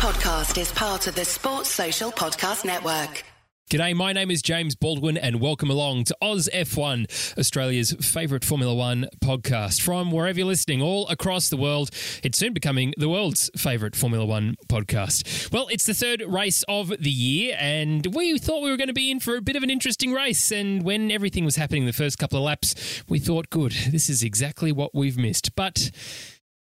[0.00, 3.22] podcast is part of the Sports Social Podcast Network.
[3.70, 8.74] G'day, my name is James Baldwin, and welcome along to Oz F1, Australia's favourite Formula
[8.74, 9.82] One podcast.
[9.82, 11.90] From wherever you're listening, all across the world,
[12.22, 15.52] it's soon becoming the world's favourite Formula One podcast.
[15.52, 18.94] Well, it's the third race of the year, and we thought we were going to
[18.94, 20.50] be in for a bit of an interesting race.
[20.50, 24.22] And when everything was happening the first couple of laps, we thought, good, this is
[24.22, 25.54] exactly what we've missed.
[25.54, 25.90] But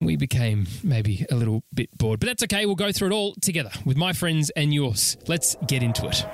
[0.01, 2.21] we became maybe a little bit bored.
[2.21, 5.17] But that's okay, we'll go through it all together with my friends and yours.
[5.27, 6.25] Let's get into it.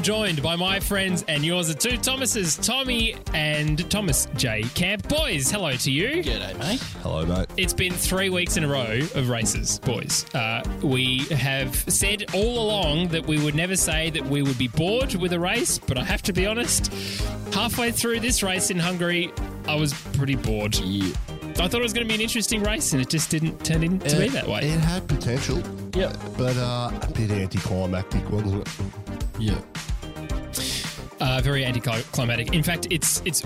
[0.00, 4.62] I'm joined by my friends and yours are two Thomases, Tommy and Thomas J.
[4.74, 5.06] Camp.
[5.10, 6.22] Boys, hello to you.
[6.22, 6.80] G'day, mate.
[7.02, 7.50] Hello, mate.
[7.58, 10.24] It's been three weeks in a row of races, boys.
[10.34, 14.68] Uh, we have said all along that we would never say that we would be
[14.68, 16.90] bored with a race, but I have to be honest,
[17.52, 19.30] halfway through this race in Hungary,
[19.68, 20.76] I was pretty bored.
[20.76, 21.14] Yeah.
[21.58, 23.82] I thought it was going to be an interesting race, and it just didn't turn
[23.82, 24.60] in to be that way.
[24.60, 25.58] It had potential.
[25.94, 26.16] Yep.
[26.38, 28.68] But uh, a bit anticlimactic, wasn't it?
[29.38, 29.60] Yeah.
[31.20, 32.52] Uh, very anticlimactic.
[32.54, 33.44] In fact, it's it's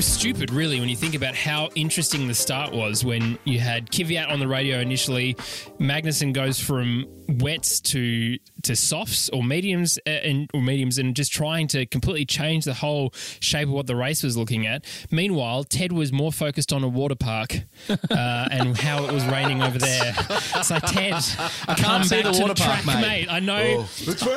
[0.00, 4.28] stupid, really, when you think about how interesting the start was when you had Kvyat
[4.30, 5.34] on the radio initially.
[5.78, 7.06] Magnussen goes from
[7.38, 12.24] wets to to softs or mediums uh, and or mediums, and just trying to completely
[12.24, 14.84] change the whole shape of what the race was looking at.
[15.10, 17.54] Meanwhile, Ted was more focused on a water park
[17.88, 17.96] uh,
[18.50, 20.14] and how it was raining over there.
[20.56, 21.14] It's like Ted,
[21.68, 23.26] I can't see the water park, track, mate.
[23.30, 23.82] I know Oh,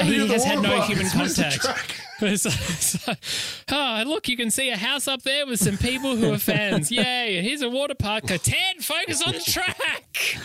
[0.03, 0.89] he has had no park.
[0.89, 2.01] human It's missed the contact.
[2.19, 2.31] Track.
[2.31, 3.17] It's like- it's like,
[3.71, 6.91] oh, look, you can see a house up there with some people who are fans.
[6.91, 8.23] Yay, here's a water park.
[8.25, 10.37] Ted, focus on the track.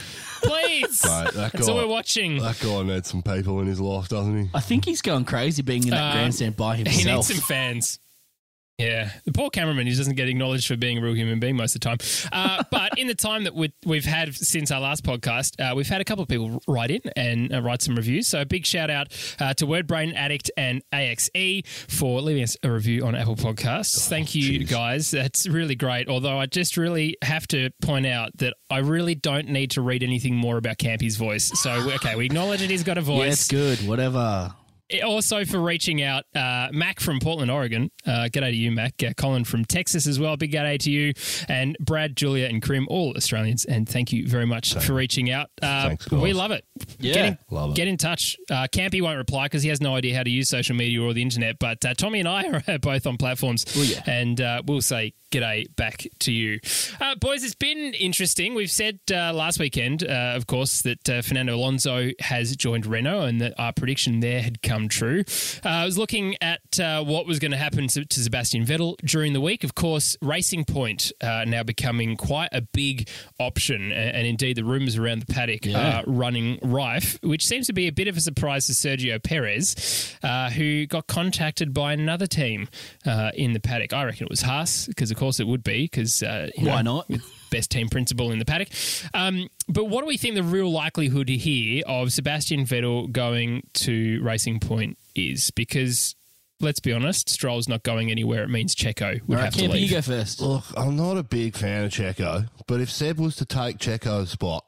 [0.42, 1.04] Please.
[1.04, 2.38] Mate, that That's all we're watching.
[2.38, 4.50] That guy needs some people in his life, doesn't he?
[4.54, 6.94] I think he's going crazy being in that Uh, grandstand by himself.
[6.96, 7.28] He himself.
[7.28, 7.98] needs some fans.
[8.80, 11.74] Yeah, the poor cameraman who doesn't get acknowledged for being a real human being most
[11.74, 11.98] of the time.
[12.32, 15.88] Uh, but in the time that we, we've had since our last podcast, uh, we've
[15.88, 18.26] had a couple of people write in and uh, write some reviews.
[18.26, 19.08] So a big shout out
[19.38, 24.08] uh, to Wordbrain Addict and AXE for leaving us a review on Apple Podcasts.
[24.08, 24.70] Thank you, jeez.
[24.70, 25.10] guys.
[25.10, 26.08] That's really great.
[26.08, 30.02] Although I just really have to point out that I really don't need to read
[30.02, 31.50] anything more about Campy's voice.
[31.60, 33.86] So okay, we acknowledge that he's got a voice yeah, it's good.
[33.86, 34.54] Whatever.
[35.04, 37.90] Also for reaching out, uh, Mac from Portland, Oregon.
[38.06, 38.94] Uh, g'day to you, Mac.
[39.02, 40.36] Uh, Colin from Texas as well.
[40.36, 41.12] Big g'day to you.
[41.48, 43.64] And Brad, Julia, and Krim, all Australians.
[43.64, 45.48] And thank you very much for reaching out.
[45.62, 46.20] Uh, Thanks, guys.
[46.20, 46.64] we love it.
[46.98, 47.76] Yeah, get in, love it.
[47.76, 48.36] Get in touch.
[48.50, 51.12] Uh, Campy won't reply because he has no idea how to use social media or
[51.12, 51.58] the internet.
[51.58, 53.64] But uh, Tommy and I are both on platforms.
[53.76, 54.02] Oh, yeah.
[54.06, 56.58] And uh, we'll say g'day back to you.
[57.00, 58.54] Uh, boys, it's been interesting.
[58.54, 63.22] We've said uh, last weekend, uh, of course, that uh, Fernando Alonso has joined Renault
[63.26, 65.24] and that our prediction there had come true.
[65.64, 68.96] Uh, I was looking at uh, what was going to happen to, to Sebastian Vettel
[69.04, 69.64] during the week.
[69.64, 73.08] Of course, Racing Point uh, now becoming quite a big
[73.38, 76.00] option, and, and indeed the rumours around the paddock Yeah.
[76.00, 80.14] are running rife, which seems to be a bit of a surprise to Sergio Perez,
[80.22, 82.68] uh, who got contacted by another team
[83.06, 83.92] uh, in the paddock.
[83.92, 87.04] I reckon it was Haas, because of course it would be, because uh, Why know,
[87.08, 87.10] not?
[87.50, 88.68] With best team principal in the paddock.
[89.14, 94.22] Um, but what do we think the real likelihood here of Sebastian Vettel going to
[94.22, 95.50] Racing Point is?
[95.50, 96.14] Because
[96.60, 98.44] let's be honest, Stroll's not going anywhere.
[98.44, 100.40] It means Checo would All right, have to Campy, you go first.
[100.40, 104.30] Look, I'm not a big fan of Checo, but if Seb was to take Checo's
[104.30, 104.64] spot,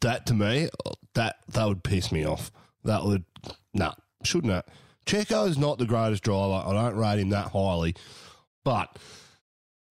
[0.00, 0.68] that to me,
[1.14, 2.50] that that would piss me off.
[2.84, 3.24] That would,
[3.72, 4.64] nah, shouldn't it?
[5.06, 6.62] Checo's not the greatest driver.
[6.66, 7.94] I don't rate him that highly,
[8.64, 8.98] but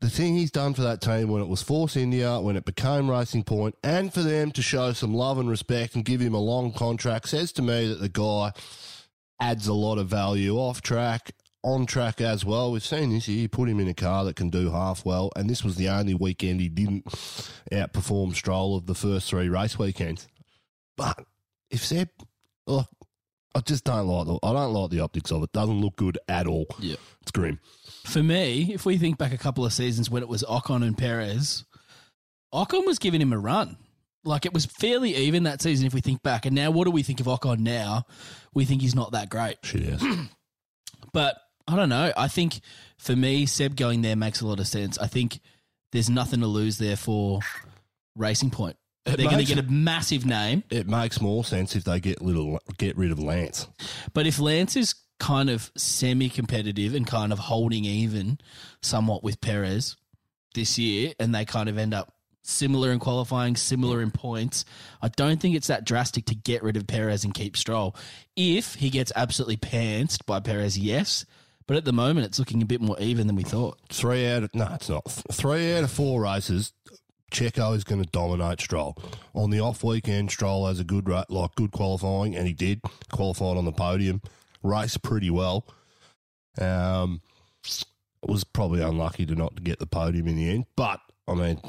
[0.01, 3.09] the thing he's done for that team when it was Force India, when it became
[3.09, 6.39] Racing Point, and for them to show some love and respect and give him a
[6.39, 8.51] long contract says to me that the guy
[9.39, 11.31] adds a lot of value off track,
[11.63, 12.71] on track as well.
[12.71, 15.31] We've seen this year, you put him in a car that can do half well,
[15.35, 17.05] and this was the only weekend he didn't
[17.71, 20.27] outperform Stroll of the first three race weekends.
[20.97, 21.23] But
[21.69, 22.09] if Seb,
[22.65, 22.87] look,
[23.53, 25.51] I just don't like the, I don't like the optics of it.
[25.51, 26.65] Doesn't look good at all.
[26.79, 26.95] Yeah.
[27.21, 27.59] It's grim.
[28.05, 30.97] For me, if we think back a couple of seasons when it was Ocon and
[30.97, 31.65] Perez,
[32.53, 33.77] Ocon was giving him a run.
[34.23, 36.45] Like it was fairly even that season if we think back.
[36.45, 38.05] And now, what do we think of Ocon now?
[38.53, 39.57] We think he's not that great.
[39.63, 40.03] Shit is.
[41.13, 41.35] But
[41.67, 42.11] I don't know.
[42.15, 42.59] I think
[42.97, 44.97] for me, Seb going there makes a lot of sense.
[44.97, 45.39] I think
[45.91, 47.39] there's nothing to lose there for
[48.15, 48.77] Racing Point.
[49.05, 50.63] It They're going to get a massive name.
[50.69, 53.67] It makes more sense if they get little get rid of Lance.
[54.13, 58.39] But if Lance is kind of semi competitive and kind of holding even
[58.81, 59.95] somewhat with Perez
[60.55, 64.65] this year, and they kind of end up similar in qualifying, similar in points,
[64.99, 67.95] I don't think it's that drastic to get rid of Perez and keep Stroll.
[68.35, 71.23] If he gets absolutely pantsed by Perez, yes.
[71.67, 73.77] But at the moment, it's looking a bit more even than we thought.
[73.89, 75.03] Three out of no, it's not.
[75.31, 76.73] Three out of four races,
[77.31, 78.97] Checo is going to dominate Stroll.
[79.35, 82.81] On the off weekend, Stroll has a good like good qualifying, and he did
[83.11, 84.21] qualified on the podium,
[84.63, 85.65] raced pretty well.
[86.59, 87.21] Um,
[88.27, 91.59] was probably unlucky to not get the podium in the end, but I mean,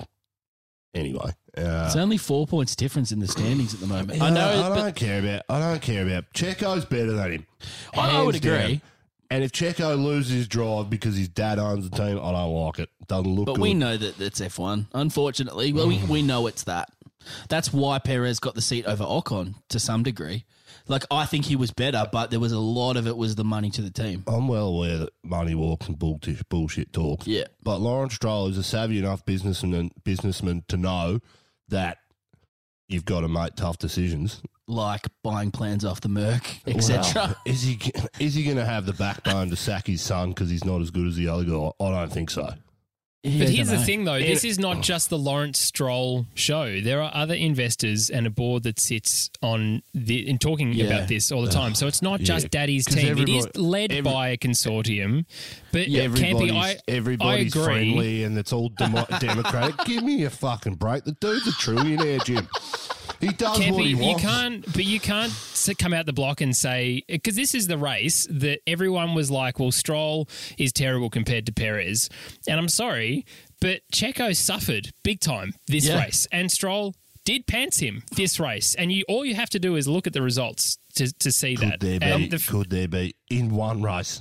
[0.95, 1.31] anyway.
[1.57, 4.21] Uh, It's only four points difference in the standings at the moment.
[4.21, 5.43] I I know, I don't care about.
[5.49, 6.33] I don't care about.
[6.35, 7.47] Checo's better than him.
[7.95, 8.73] I, would Hands agree.
[8.75, 8.83] down.
[9.31, 12.79] And if Checo loses his drive because his dad owns the team, I don't like
[12.81, 12.91] it.
[13.07, 13.63] Doesn't look But good.
[13.63, 14.87] we know that it's F1.
[14.93, 16.91] Unfortunately, well, we, we know it's that.
[17.49, 20.45] That's why Perez got the seat over Ocon to some degree.
[20.89, 23.45] Like I think he was better, but there was a lot of it was the
[23.45, 24.25] money to the team.
[24.27, 27.27] I'm well aware that money walks and bullshit, bullshit talk.
[27.27, 27.45] Yeah.
[27.63, 31.21] But Lawrence Stroll is a savvy enough businessman businessman to know
[31.69, 31.99] that
[32.89, 34.43] you've got to make tough decisions.
[34.69, 37.13] Like buying plans off the Merc, etc.
[37.15, 37.81] Well, is he
[38.19, 40.91] is he going to have the backbone to sack his son because he's not as
[40.91, 41.71] good as the other guy?
[41.81, 42.55] I don't think so.
[43.25, 44.19] But here's the thing, though.
[44.19, 44.81] This is not oh.
[44.81, 46.81] just the Lawrence Stroll show.
[46.81, 50.87] There are other investors and a board that sits on the in talking Yeah.
[50.87, 51.77] about this all the time.
[51.77, 53.17] So it's not just Yeah, Daddy's team.
[53.19, 55.25] It is led every- by a consortium.
[55.71, 57.65] But Everybody's, Campy, I, everybody's I agree.
[57.65, 59.77] friendly and it's all demo- democratic.
[59.85, 61.05] Give me a fucking break.
[61.05, 62.49] The dude's a trillionaire, Jim.
[63.23, 65.33] He does what he you can't, but you can't
[65.79, 69.59] come out the block and say because this is the race that everyone was like,
[69.61, 70.29] "Well, Stroll
[70.59, 72.09] is terrible compared to Perez,"
[72.49, 73.25] and I'm sorry,
[73.61, 76.03] but Checo suffered big time this Yeah.
[76.03, 79.77] race, and Stroll did pants him this race, and you all you have to do
[79.77, 81.81] is look at the results to to see Could that.
[81.81, 82.07] there be?
[82.07, 84.21] And the f- could there be in one race?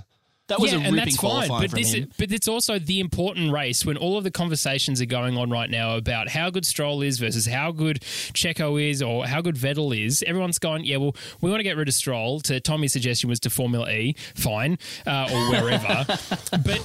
[0.52, 1.48] That was yeah, a and ripping that's fine.
[1.48, 5.06] But this, is, but it's also the important race when all of the conversations are
[5.06, 9.26] going on right now about how good Stroll is versus how good Checo is or
[9.26, 10.24] how good Vettel is.
[10.28, 12.42] Everyone's going, yeah, well, we want to get rid of Stroll.
[12.42, 14.78] To Tommy's suggestion was to Formula E, fine,
[15.08, 16.06] uh, or wherever.
[16.52, 16.82] but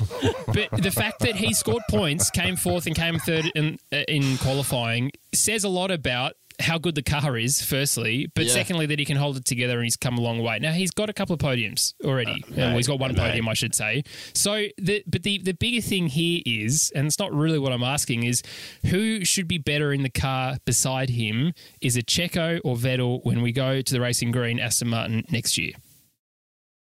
[0.46, 4.38] but the fact that he scored points, came fourth, and came third in uh, in
[4.38, 8.52] qualifying says a lot about how good the car is, firstly, but Yeah.
[8.52, 10.58] secondly, that he can hold it together and he's come a long way.
[10.58, 12.42] Now, he's got a couple of podiums already.
[12.56, 14.02] Uh, he's got one podium, I should say.
[14.32, 17.82] So, the, but the, the bigger thing here is, and it's not really what I'm
[17.82, 18.42] asking, is
[18.86, 21.52] who should be better in the car beside him?
[21.80, 25.58] Is it Checo or Vettel when we go to the Racing Green Aston Martin next
[25.58, 25.72] year?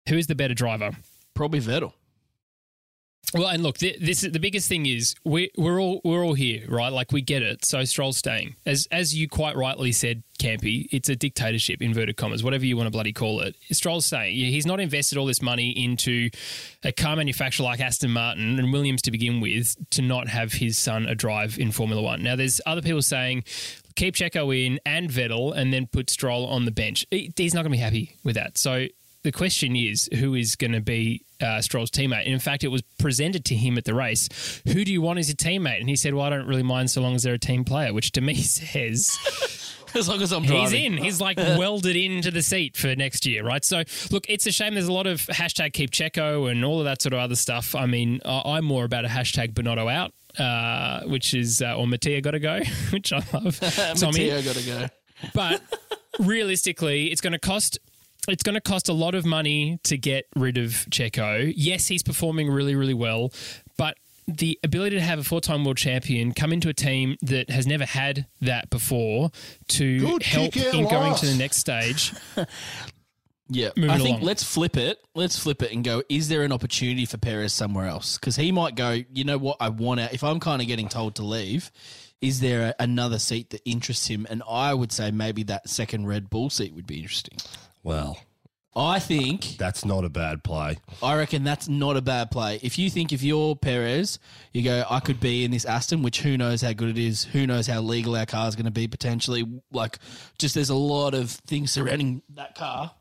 [0.10, 0.92] Who is the better driver?
[1.34, 1.94] Probably Vettel.
[3.34, 6.36] Well, and look, th- this is the biggest thing is we we're all we're all
[6.36, 6.92] here, right?
[6.92, 7.66] Like we get it.
[7.66, 10.88] So Stroll's staying, as as you quite rightly said, Campy.
[10.92, 13.56] It's a dictatorship, inverted commas, whatever you want to bloody call it.
[13.72, 14.36] Stroll's staying.
[14.36, 16.30] He's not invested all this money into
[16.84, 20.78] a car manufacturer like Aston Martin and Williams to begin with to not have his
[20.78, 22.24] son a drive in Formula One.
[22.24, 23.44] Now, there's other people saying.
[23.96, 27.06] Keep Checo in and Vettel, and then put Stroll on the bench.
[27.12, 28.58] He's not going to be happy with that.
[28.58, 28.88] So
[29.26, 32.26] the question is who is going to be uh, Stroll's teammate.
[32.26, 34.62] And in fact, it was presented to him at the race.
[34.68, 35.80] Who do you want as your teammate?
[35.80, 37.92] And he said, "Well, I don't really mind so long as they're a team player,"
[37.92, 39.18] which to me says
[39.96, 40.62] As long as I'm driving.
[40.62, 40.98] he's in.
[40.98, 43.64] He's like welded into the seat for next year, right?
[43.66, 44.76] So look, it's a shame.
[44.76, 47.74] There's a lot of hashtag keep Checo and all of that sort of other stuff.
[47.74, 50.14] I mean, I'm more about a hashtag Binotto out.
[50.38, 52.60] Uh, which is uh, or Mattia got to go,
[52.92, 53.58] which I love.
[53.62, 54.88] Matteo got to go.
[55.34, 55.62] but
[56.20, 57.80] realistically, it's going to cost.
[58.28, 61.54] It's going to cost a lot of money to get rid of Checo.
[61.56, 63.32] Yes, he's performing really, really well,
[63.78, 67.68] but the ability to have a four-time world champion come into a team that has
[67.68, 69.30] never had that before
[69.68, 71.20] to Good help kick out in going loss.
[71.22, 72.14] to the next stage.
[73.48, 74.22] Yeah, Moving I think along.
[74.24, 74.98] let's flip it.
[75.14, 76.02] Let's flip it and go.
[76.10, 78.18] Is there an opportunity for Perez somewhere else?
[78.18, 78.98] Because he might go.
[79.14, 79.58] You know what?
[79.60, 80.14] I want out.
[80.14, 81.70] If I'm kind of getting told to leave,
[82.22, 84.26] is there a, another seat that interests him?
[84.32, 87.38] And I would say maybe that second Red Bull seat would be interesting.
[87.86, 88.18] Well,
[88.76, 89.58] I think.
[89.58, 90.80] that's not a bad play.
[91.04, 92.60] I reckon that's not a bad play.
[92.64, 94.18] If you think if you're Perez,
[94.54, 97.26] you go, I could be in this Aston, which who knows how good it is,
[97.26, 99.46] who knows how legal our car is going to be potentially.
[99.72, 100.00] Like,
[100.40, 102.92] just there's a lot of things surrounding that car.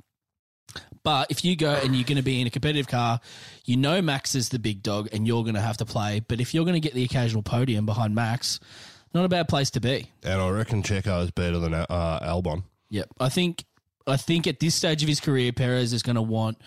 [1.03, 3.21] But if you go and you're going to be in a competitive car,
[3.65, 6.21] you know Max is the big dog and you're going to have to play.
[6.21, 8.61] But if you're going to get the occasional podium behind Max,
[9.15, 10.11] not a bad place to be.
[10.23, 12.65] And I reckon Checo is better than uh, Albon.
[12.91, 13.09] Yep.
[13.19, 13.65] I think
[14.07, 16.59] I think at this stage of his career, Perez is going to want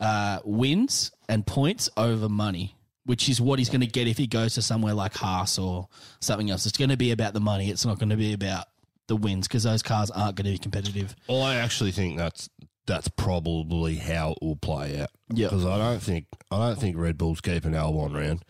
[0.00, 4.26] uh, wins and points over money, which is what he's going to get if he
[4.26, 5.88] goes to somewhere like Haas or
[6.20, 6.66] something else.
[6.66, 7.70] It's going to be about the money.
[7.70, 8.66] It's not going to be about
[9.08, 11.14] the wins because those cars aren't going to be competitive.
[11.30, 12.48] I actually think that's
[12.86, 15.10] that's probably how it will play out.
[15.28, 15.48] Yeah.
[15.48, 18.44] because I don't think I don't think Red Bull's keeping Albon around.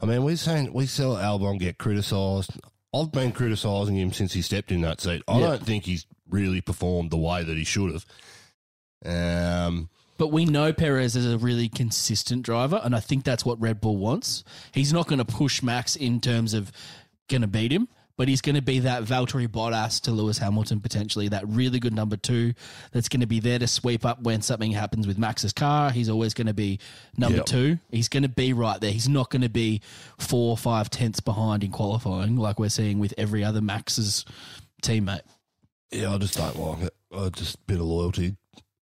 [0.00, 2.52] I mean, we're saying we saw Albon get criticised.
[2.94, 5.22] I've been criticising him since he stepped in that seat.
[5.28, 8.06] I don't think he's really performed the way that he should have.
[9.04, 13.60] Um, But we know Perez is a really consistent driver, and I think that's what
[13.60, 14.42] Red Bull wants.
[14.72, 16.72] He's not going to push Max in terms of
[17.28, 20.80] going to beat him, but he's going to be that Valtteri Bottas to Lewis Hamilton
[20.80, 22.52] potentially, that really good number two
[22.90, 25.92] that's going to be there to sweep up when something happens with Max's car.
[25.92, 26.80] He's always going to be
[27.16, 27.46] number Yep.
[27.46, 27.78] two.
[27.92, 28.90] He's going to be right there.
[28.90, 29.82] He's not going to be
[30.18, 34.24] four or five tenths behind in qualifying like we're seeing with every other Max's
[34.82, 35.20] teammate.
[35.90, 36.94] Yeah, I just don't like it.
[37.12, 38.36] I just bit of loyalty.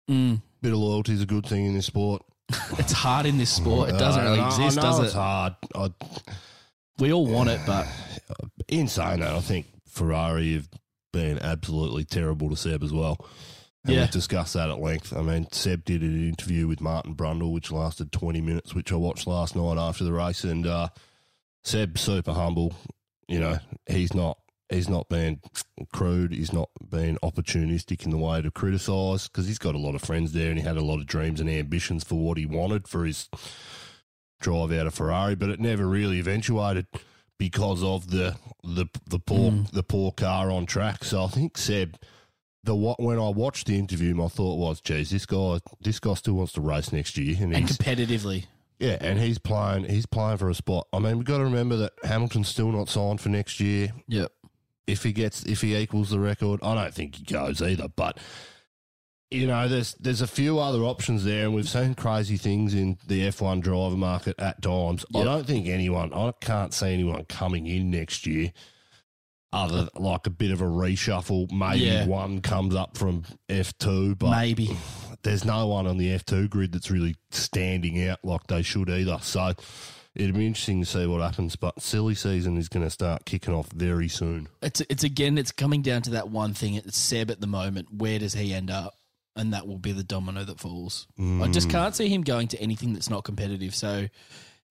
[0.09, 0.41] Mm.
[0.61, 2.21] Bit of loyalty is a good thing in this sport.
[2.79, 3.89] It's hard in this sport.
[3.89, 5.17] It doesn't really I- I exist, know does it's it?
[5.17, 5.55] hard.
[5.75, 5.89] I,
[6.99, 7.87] We all want it, but
[8.67, 10.69] in saying that, I think Ferrari have
[11.11, 13.17] been absolutely terrible to Seb as well.
[13.83, 14.01] And Yeah.
[14.01, 15.15] we've discussed that at length.
[15.15, 18.95] I mean, Seb did an interview with Martin Brundle, which lasted 20 minutes, which I
[18.95, 20.43] watched last night after the race.
[20.43, 20.89] And uh,
[21.63, 22.73] Seb's super humble.
[23.27, 23.57] You know,
[23.87, 24.37] he's not.
[24.69, 25.41] He's not being
[25.93, 26.33] crude.
[26.33, 30.01] He's not being opportunistic in the way to criticise because he's got a lot of
[30.01, 32.87] friends there and he had a lot of dreams and ambitions for what he wanted
[32.87, 33.29] for his
[34.41, 36.87] drive out of Ferrari, but it never really eventuated
[37.37, 39.71] because of the the the poor mm.
[39.71, 41.03] the poor car on track.
[41.03, 41.97] So I think Seb,
[42.63, 46.13] the what when I watched the interview, my thought was, "Geez, this guy this guy
[46.13, 48.45] still wants to race next year, and and competitively.
[48.79, 50.87] yeah, and he's playing he's playing for a spot.
[50.93, 53.93] I mean, we've got to remember that Hamilton's still not signed for next year.
[54.07, 54.31] Yep.
[54.87, 58.19] If he gets if he equals the record, I don't think he goes either, but.
[59.31, 62.99] You know, there's there's a few other options there, and we've seen crazy things in
[63.07, 65.03] the F1 driver market at times.
[65.15, 68.53] I don't think anyone, I can't see anyone coming in next year,
[69.51, 71.51] other like a bit of a reshuffle.
[71.51, 72.05] Maybe Yeah.
[72.05, 74.77] one comes up from F2, but Maybe.
[75.23, 79.17] there's no one on the F2 grid that's really standing out like they should either.
[79.21, 79.53] So
[80.15, 81.55] it'd be interesting to see what happens.
[81.55, 84.47] But silly season is going to start kicking off very soon.
[84.61, 86.75] It's it's again, it's coming down to that one thing.
[86.75, 87.93] It's Seb at the moment.
[87.93, 88.95] Where does he end up?
[89.37, 91.07] And that will be the domino that falls.
[91.19, 91.71] I just hmm.
[91.71, 93.75] can't see him going to anything that's not competitive.
[93.75, 94.07] So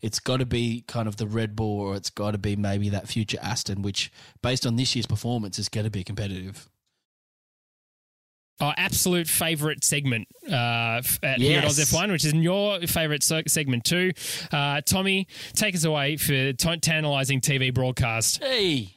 [0.01, 2.91] it's got to be kind of the Red Bull, or it's got to be maybe
[2.91, 6.69] that future Aston, which, based on this year's performance, is going to be competitive.
[8.61, 11.93] Our absolute favourite segment uh, at here at Oz Yes.
[11.93, 14.13] F1, which is your favourite se- segment too.
[14.53, 18.43] Uh, Tommy, take us away for t- tantalising TV broadcast.
[18.43, 18.97] Hey,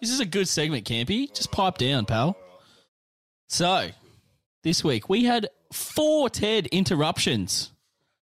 [0.00, 1.34] this is a good segment, Campy.
[1.34, 2.36] Just pipe down, pal.
[3.48, 3.88] So,
[4.62, 7.72] this week we had four TED interruptions.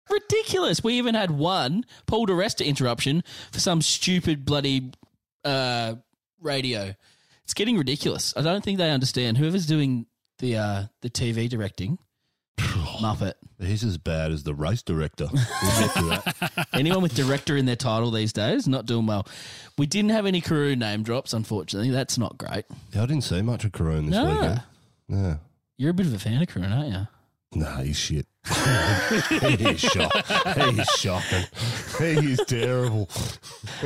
[0.08, 0.84] Ridiculous.
[0.84, 4.92] We even had one Paul di Resta interruption for some stupid bloody
[5.44, 5.96] uh,
[6.40, 6.94] radio.
[7.42, 8.32] It's getting ridiculous.
[8.36, 9.38] I don't think they understand.
[9.38, 10.06] Whoever's doing
[10.44, 11.98] the uh, the TV directing,
[12.58, 13.32] Muppet.
[13.58, 15.26] He's as bad as the race director.
[15.32, 16.66] We'll get to that.
[16.74, 19.26] Anyone with director in their title these days, not doing well.
[19.78, 21.90] We didn't have any Karun name drops, unfortunately.
[21.90, 22.64] That's not great.
[22.92, 24.24] Yeah, I didn't see much of Karun this No.
[24.34, 24.62] weekend.
[25.08, 25.36] Yeah.
[25.78, 27.06] You're a bit of a fan of Karun, aren't you?
[27.54, 28.26] Nah, he's shit.
[29.28, 30.22] he is shocking.
[30.74, 31.44] He is shocking.
[31.98, 33.08] He is terrible.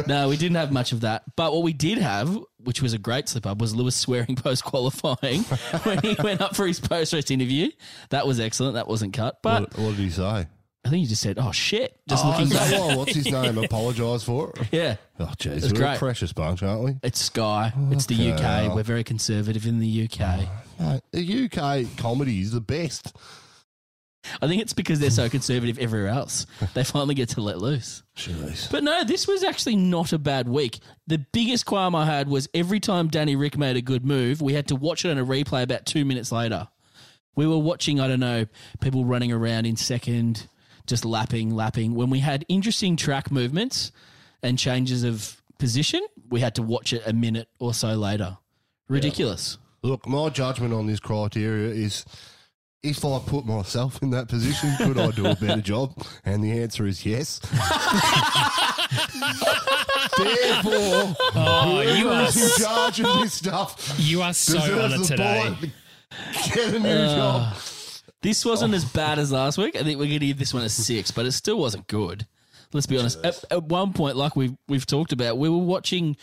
[0.06, 1.22] No, we didn't have much of that.
[1.36, 4.64] But what we did have, which was a great slip up, was Lewis swearing post
[4.64, 5.42] qualifying
[5.84, 7.70] when he went up for his post race interview.
[8.10, 8.74] That was excellent.
[8.74, 9.38] That wasn't cut.
[9.42, 10.46] But What, what did he say?
[10.84, 12.72] I think he just said, "Oh shit!" Just oh, looking back.
[12.72, 12.94] why?
[12.96, 13.58] What's his name?
[13.58, 14.68] Apologise for it.
[14.72, 15.96] Yeah, Oh, jeez, we're great.
[15.96, 16.96] a precious bunch, aren't we?
[17.02, 17.72] it's Sky.
[17.90, 18.74] It's the UK.
[18.74, 20.48] We're very conservative in the UK.
[20.80, 23.14] Mate, the UK comedy is the best.
[24.40, 26.46] I think it's because they're so conservative everywhere else.
[26.74, 28.02] They finally get to let loose.
[28.16, 28.70] Jeez.
[28.70, 30.80] But no, this was actually not a bad week.
[31.06, 34.54] The biggest qualm I had was every time Danny Rick made a good move, we
[34.54, 36.68] had to watch it on a replay about two minutes later.
[37.36, 38.46] We were watching, I don't know,
[38.80, 40.48] people running around in second,
[40.86, 41.94] just lapping, lapping.
[41.94, 43.92] When we had interesting track movements
[44.42, 48.38] and changes of position, we had to watch it a minute or so later.
[48.88, 49.58] Ridiculous.
[49.82, 52.04] Look, my judgment on this criteria is
[52.82, 55.94] if I put myself in that position, could I do a better job?
[56.24, 57.40] And the answer is yes.
[60.16, 65.54] Therefore, Oh, you are in charge of this stuff you are so on it today.
[65.58, 65.70] bullet.
[66.54, 67.56] Get a new uh, job.
[68.22, 69.76] This wasn't as bad as last week.
[69.76, 72.26] I think we're going to give this one a six, but it still wasn't good.
[72.72, 73.24] Let's be honest.
[73.24, 76.16] At, at one point, like we've we've talked about, we were watching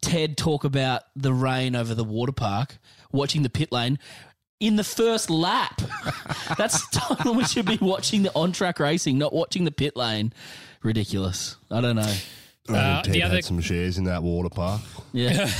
[0.00, 2.78] Ted talk about the rain over the water park,
[3.12, 3.98] watching the pit lane
[4.62, 5.82] in the first lap.
[6.56, 9.72] That's the time when we should be watching the on track racing, not watching the
[9.72, 10.32] pit lane.
[10.82, 11.56] Ridiculous.
[11.70, 12.14] I don't know.
[12.68, 14.80] I Uh, Ted the had other- some shares in that water park.
[15.12, 15.50] Yeah.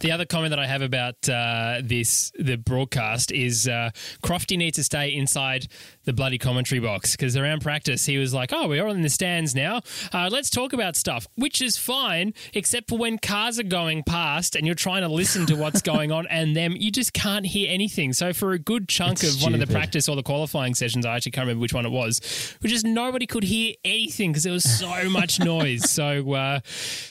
[0.00, 3.90] The other comment that I have about uh, this the broadcast is uh,
[4.22, 5.66] Crofty needs to stay inside
[6.04, 9.08] the bloody commentary box because around practice he was like, "Oh, we're all in the
[9.08, 9.80] stands now.
[10.12, 14.54] Uh, let's talk about stuff," which is fine, except for when cars are going past
[14.54, 17.68] and you're trying to listen to what's going on, and them you just can't hear
[17.72, 18.12] anything.
[18.12, 21.04] So for a good chunk It's of one of the practice or the qualifying sessions,
[21.04, 22.20] I actually can't remember which one it was,
[22.60, 25.90] which is nobody could hear anything because there was so much noise.
[25.90, 26.22] So
[26.56, 26.60] uh,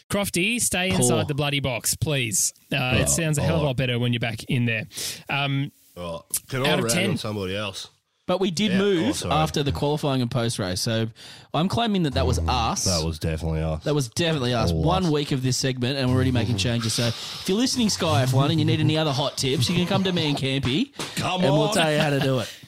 [0.10, 1.00] Crofty, stay Poor.
[1.00, 2.53] inside the bloody box, please.
[2.72, 4.88] Uh, it sounds a hell of a lot better when you're back in there.
[5.29, 6.20] Um, Right.
[6.50, 7.10] Can Out I of rag 10.
[7.12, 7.88] on somebody else?
[8.27, 8.77] But we did Yeah.
[8.77, 9.34] Oh, move sorry.
[9.34, 10.82] after the qualifying and post race.
[10.82, 11.08] So
[11.53, 12.84] I'm claiming that that was us.
[12.84, 13.84] That was definitely us.
[13.86, 14.72] That was definitely us.
[14.72, 15.10] All One us.
[15.12, 16.94] week of this segment, and we're already making changes.
[16.94, 19.88] So if you're listening, Sky F1, and you need any other hot tips, you can
[19.88, 22.50] come to me and Campy, Come and we'll tell you how to do it.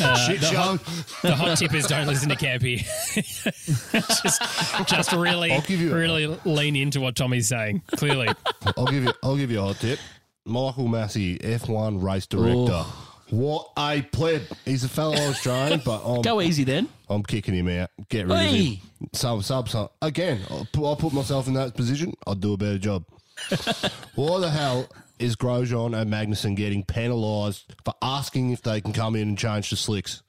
[0.00, 0.76] Uh, Shit show.
[1.22, 2.78] the hot tip is don't listen to Campy.
[4.82, 7.82] just, just really, I'll give you- really lean into what Tommy's saying.
[7.96, 8.28] Clearly,
[8.76, 9.12] I'll give you.
[9.22, 9.98] I'll give you a hot tip.
[10.44, 12.84] Michael Masi, F1 race director.
[13.30, 14.42] What a pleb!
[14.64, 16.88] He's a fellow Australian, but I'm, Go easy then.
[17.08, 17.88] I'm kicking him out.
[18.10, 18.76] Get rid of him.
[19.14, 19.90] Sub, sub, sub.
[20.02, 22.12] Again, I'll put, I'll put myself in that position.
[22.26, 23.04] I'll do a better job.
[24.14, 24.86] Why the hell
[25.18, 29.70] is Grosjean and Magnussen getting penalised for asking if they can come in and change
[29.70, 30.22] the slicks?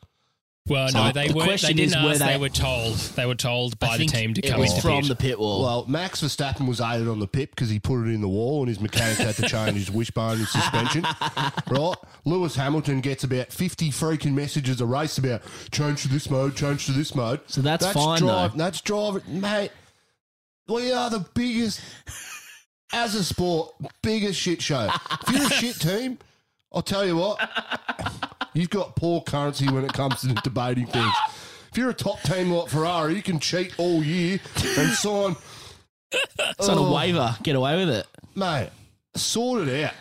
[0.66, 1.46] well, So no, they the weren't.
[1.46, 2.20] They question didn't is, were ask.
[2.20, 2.96] They, they- were told.
[2.96, 5.08] They were told by the team to it come was into from pit.
[5.10, 5.62] the pit wall.
[5.64, 8.60] Well, Max Verstappen was aided on the pit because he put it in the wall
[8.62, 11.04] and his mechanic had to change his wishbone and suspension.
[11.70, 11.96] right?
[12.24, 16.86] Lewis Hamilton gets about 50 freaking messages a race about change to this mode, change
[16.86, 17.42] to this mode.
[17.48, 18.58] So that's fine, drive, though.
[18.58, 19.42] That's driving.
[19.42, 19.72] Mate,
[20.70, 21.82] we are the biggest,
[22.94, 24.90] as a sport, biggest shit show.
[25.28, 26.20] If you're a shit team,
[26.72, 27.40] I'll tell you what,
[28.54, 31.14] you've got poor currency when it comes to debating things.
[31.72, 34.40] If you're a top team like Ferrari, you can cheat all year
[34.78, 35.36] and sign
[36.12, 36.94] it's on a Oh.
[36.94, 37.36] waiver.
[37.42, 38.06] Get away with it.
[38.36, 38.70] Mate,
[39.16, 39.94] sort it out.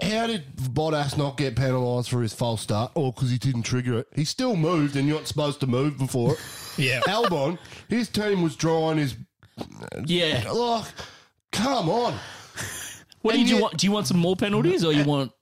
[0.00, 2.92] How did Bottas not get penalised for his false start?
[2.94, 4.06] Or because he didn't trigger it?
[4.14, 6.38] He still moved and you're not supposed to move before it.
[6.76, 7.00] Yeah.
[7.08, 7.58] Albon,
[7.88, 9.16] his team was drawing his.
[10.04, 10.50] Yeah.
[10.52, 10.84] Like,
[11.56, 12.14] come on.
[13.22, 13.76] What And did you yet- want?
[13.78, 15.32] Do you want some more penalties, or you want?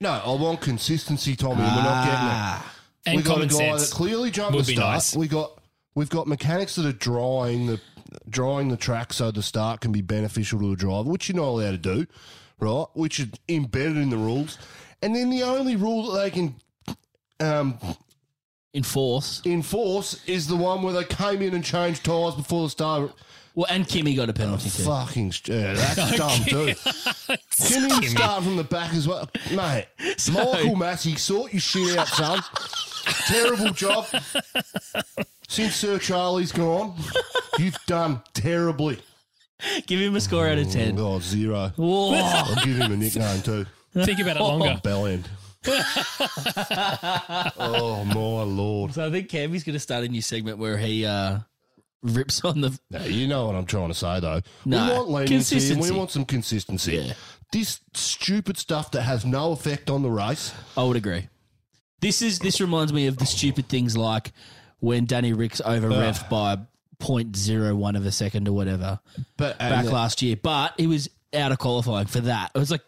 [0.00, 1.62] No, I want consistency, Tommy.
[1.62, 2.32] and We're not getting it.
[2.32, 2.74] Ah.
[3.06, 3.90] And we got a common guy sense.
[3.90, 4.94] that clearly jumped would the be start.
[4.94, 5.14] nice.
[5.14, 5.52] We got
[5.94, 7.80] we've got mechanics that are drawing the
[8.28, 11.44] drawing the track so the start can be beneficial to the driver, which you're not
[11.50, 12.06] allowed to do,
[12.58, 12.86] right?
[12.94, 14.58] Which is embedded in the rules.
[15.02, 16.56] And then the only rule that they can
[17.40, 17.78] um,
[18.74, 19.40] Enforce.
[19.44, 23.12] enforce is the one where they came in and changed tyres before the start.
[23.54, 24.82] Well, and Kimi got a penalty too.
[24.82, 26.74] Fucking st- yeah, that's dumb too.
[27.56, 29.86] Kimi, you start from the back as well, mate?
[30.32, 32.40] Michael Masi, sort your shit out, son.
[33.26, 34.06] Terrible job.
[35.46, 36.94] Since Sir Charlie's gone,
[37.58, 38.98] you've done terribly.
[39.86, 40.98] Give him a score out of ten.
[40.98, 41.72] Oh, zero.
[41.76, 42.14] Whoa.
[42.14, 43.66] I'll give him a nickname too.
[43.92, 44.80] Think about it longer.
[44.82, 45.28] Bell end.
[47.56, 48.92] oh my lord!
[48.92, 51.38] So I think Campy's going to start a new segment where he uh,
[52.04, 52.78] rips on the.
[52.90, 54.42] Now, you know what I'm trying to say, though.
[54.64, 56.96] No, we want leniency and we want some consistency.
[56.96, 57.12] Yeah.
[57.50, 60.52] This stupid stuff that has no effect on the race.
[60.76, 61.28] I would agree.
[62.00, 64.32] This is this reminds me of the stupid things like
[64.80, 66.58] when Danny Ricks over revved by
[66.98, 69.00] 0.01 of a second or whatever
[69.36, 72.50] But back last year, but he was out of qualifying for that.
[72.54, 72.82] It was like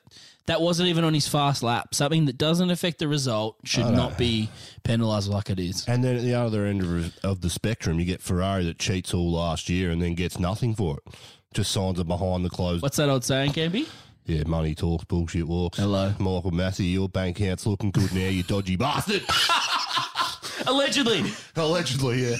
[0.46, 1.94] that wasn't even on his fast lap.
[1.94, 4.48] Something that doesn't affect the result should not be
[4.84, 5.86] penalised like it is.
[5.88, 9.12] And then at the other end of, of the spectrum, you get Ferrari that cheats
[9.12, 11.14] all last year and then gets nothing for it.
[11.54, 12.82] Just signs a behind the closed.
[12.82, 13.88] What's that old saying, Campy?
[14.26, 15.78] Yeah, money talks, bullshit walks.
[15.78, 16.10] Hello.
[16.18, 19.22] Michael Masi, your bank account's looking good now, you dodgy bastard.
[20.66, 21.24] Allegedly.
[21.54, 22.36] Allegedly, yeah.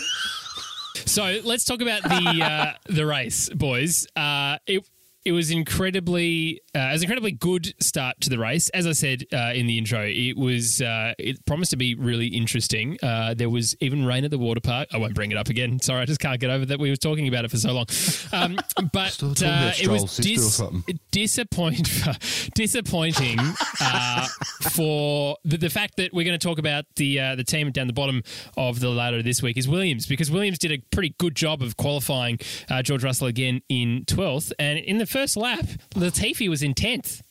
[1.07, 4.07] So let's talk about the uh, the race, boys.
[4.17, 4.85] Uh, it
[5.27, 8.69] it was incredibly uh, was an incredibly good start to the race.
[8.69, 12.29] As I said uh, in the intro, it was uh, it promised to be really
[12.29, 12.97] interesting.
[13.03, 14.89] Uh, there was even rain at the water park.
[14.93, 15.81] I won't bring it up again.
[15.81, 17.87] Sorry, I just can't get over that we were talking about it for so long.
[18.33, 18.57] Um,
[18.93, 21.01] but uh, it was Stroll's sister or something.
[21.11, 21.91] disappoint
[22.55, 23.41] disappointing
[23.81, 24.29] uh,
[24.71, 27.89] for the, the fact that we're going to talk about the uh, the team down
[27.89, 28.23] the bottom
[28.57, 31.77] of the ladder this week is Williams because Williams did a pretty good job of
[31.77, 32.39] qualifying
[32.71, 37.23] uh, George Russell again in twelfth, and in the first lap, Latifi was in tenth,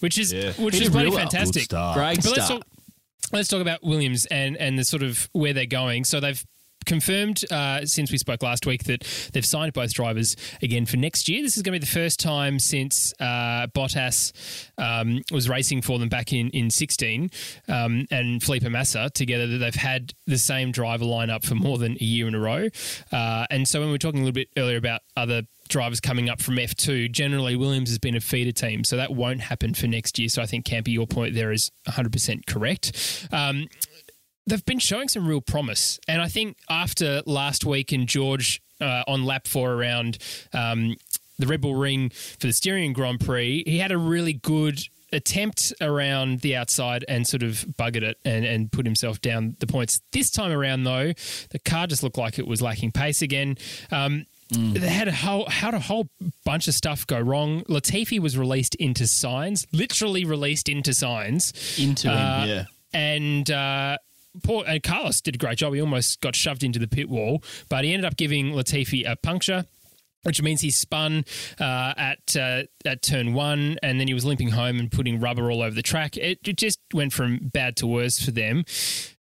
[0.00, 0.52] which is Yeah.
[0.52, 1.28] which He is did bloody real well.
[1.30, 1.62] fantastic.
[1.62, 1.96] Good start.
[1.96, 2.62] Great But let's start.
[2.62, 2.68] talk,
[3.32, 6.04] let's talk about Williams and and the sort of where they're going.
[6.04, 6.44] So they've
[6.84, 11.28] confirmed uh, since we spoke last week that they've signed both drivers again for next
[11.28, 11.42] year.
[11.42, 14.32] This is going to be the first time since uh, Bottas
[14.78, 17.30] um, was racing for them back in in 16
[17.68, 21.92] um, and Felipe Massa together that they've had the same driver lineup for more than
[21.92, 22.68] a year in a row.
[23.12, 26.28] Uh, and so when we were talking a little bit earlier about other drivers coming
[26.28, 29.86] up from F2, generally Williams has been a feeder team, so that won't happen for
[29.86, 30.28] next year.
[30.28, 33.28] So I think Campy, your point there is 100% correct.
[33.32, 33.68] Um,
[34.46, 35.98] they've been showing some real promise.
[36.08, 40.18] And I think after last week and George uh, on lap four around
[40.52, 40.96] um,
[41.38, 44.80] the Red Bull Ring for the Styrian Grand Prix, he had a really good
[45.12, 49.66] attempt around the outside and sort of buggered it and, and put himself down the
[49.66, 50.00] points.
[50.12, 51.12] This time around, though,
[51.50, 53.56] the car just looked like it was lacking pace again.
[53.92, 56.08] Um, They had a whole had a whole
[56.44, 57.62] bunch of stuff go wrong.
[57.64, 62.64] Latifi was released into signs, literally released into signs Into him, Uh, yeah.
[62.92, 63.96] and uh,
[64.66, 65.74] and Carlos did a great job.
[65.74, 69.16] He almost got shoved into the pit wall, but he ended up giving Latifi a
[69.16, 69.66] puncture.
[70.24, 71.26] Which means he spun
[71.60, 75.50] uh, at uh, at turn one, and then he was limping home and putting rubber
[75.50, 76.16] all over the track.
[76.16, 78.64] It, it just went from bad to worse for them.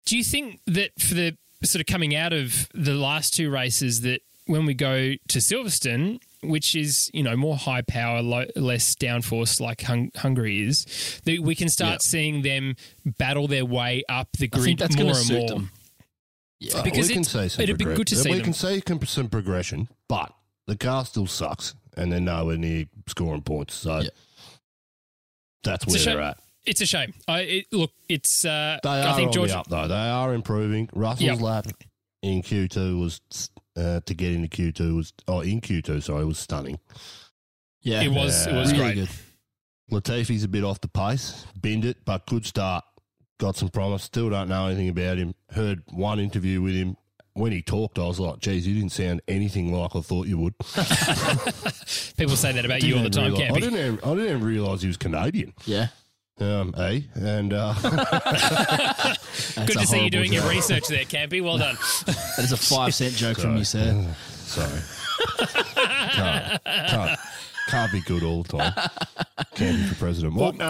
[0.06, 4.00] Do you think that for the sort of coming out of the last two races,
[4.02, 8.96] that when we go to Silverstone, which is you know more high power, low, less
[8.96, 11.98] downforce like hung- Hungary is, that we can start Yeah.
[12.02, 15.28] seeing them battle their way up the I grid think that's more going to and
[15.28, 15.50] suit more.
[15.50, 15.72] them.
[16.60, 16.82] Yeah.
[16.82, 18.44] Because we can it's- see some it'd be good to see We them.
[18.46, 20.34] can see com- some progression, but
[20.66, 23.76] the car still sucks, and they're nowhere near scoring points.
[23.76, 24.10] So Yeah.
[25.64, 26.14] that's It's where shame.
[26.16, 26.38] they're at.
[26.66, 27.14] It's a shame.
[27.28, 27.92] I it, look.
[28.10, 28.44] It's.
[28.44, 29.50] Uh, They I are think on George.
[29.52, 29.88] the up though.
[29.88, 30.90] They are improving.
[30.94, 31.40] Russell's Yep.
[31.42, 31.68] lap
[32.22, 33.22] in Q two was
[33.78, 36.80] uh, to get into Q two was oh in Q two sorry was stunning.
[37.82, 38.02] Yeah.
[38.02, 38.48] It was.
[38.48, 38.96] It was really great.
[38.96, 39.10] good.
[39.90, 42.84] Latifi's a bit off the pace, binned it, but good start.
[43.40, 44.04] Got some promise.
[44.04, 45.34] Still don't know anything about him.
[45.52, 46.98] Heard one interview with him.
[47.34, 50.40] When he talked, I was like, geez, you didn't sound anything like I thought you
[50.40, 50.58] would.
[52.18, 54.44] People say that about you all the time, realise- I didn't, even, I didn't even
[54.44, 55.54] realise he was Canadian.
[55.66, 55.90] Yeah.
[56.40, 57.02] Um, eh?
[57.16, 59.18] And uh, Good to
[59.88, 61.42] see you horrible doing your research there, Campy.
[61.44, 61.76] Well done.
[62.06, 64.06] That is a five cent joke from you, sir.
[64.46, 64.80] sorry,
[66.14, 67.20] can't, can't,
[67.70, 68.74] can't be good all the time.
[69.56, 70.36] Can't be for president.
[70.36, 70.58] What?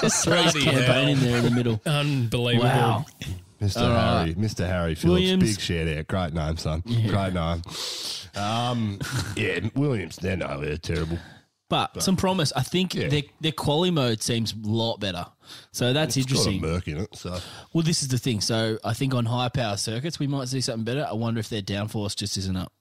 [0.00, 1.08] Just throw his Bloody campaign hell.
[1.08, 1.80] in there in the middle.
[1.84, 2.68] Unbelievable.
[2.68, 3.04] Wow.
[3.60, 3.82] Mr.
[3.82, 4.18] All right.
[4.18, 4.66] Harry, Mr.
[4.66, 5.56] Harry Phillips, Williams.
[5.56, 7.62] big shout out, great name, son, great name.
[8.34, 8.98] Um,
[9.36, 11.18] yeah, Williams, they're no, they're terrible.
[11.94, 12.52] But, some promise.
[12.54, 13.08] I think Yeah.
[13.08, 15.24] their their quali mode seems a lot better.
[15.72, 16.60] So that's It's got a interesting.
[16.60, 17.40] Merc in it, so
[17.72, 18.40] Well, this is the thing.
[18.42, 21.06] So I think on high power circuits we might see something better.
[21.08, 22.72] I wonder if their downforce just isn't up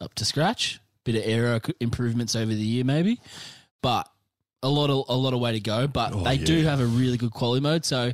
[0.00, 0.80] up to scratch.
[1.04, 3.20] Bit of aero improvements over the year, maybe,
[3.82, 4.08] but
[4.62, 5.86] a lot of a lot of way to go.
[5.86, 7.84] But Oh, they do have a really good quality mode.
[7.84, 8.12] So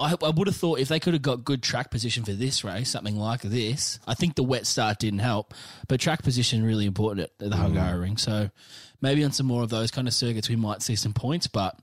[0.00, 2.62] I, I would have thought if they could have got good track position for this
[2.62, 3.98] race, something like this.
[4.06, 5.54] I think the wet start didn't help,
[5.88, 7.74] but track position really important at the Mm.
[7.74, 8.20] Hungaroring.
[8.20, 8.50] So
[9.00, 11.76] maybe on some more of those kind of circuits we might see some points, but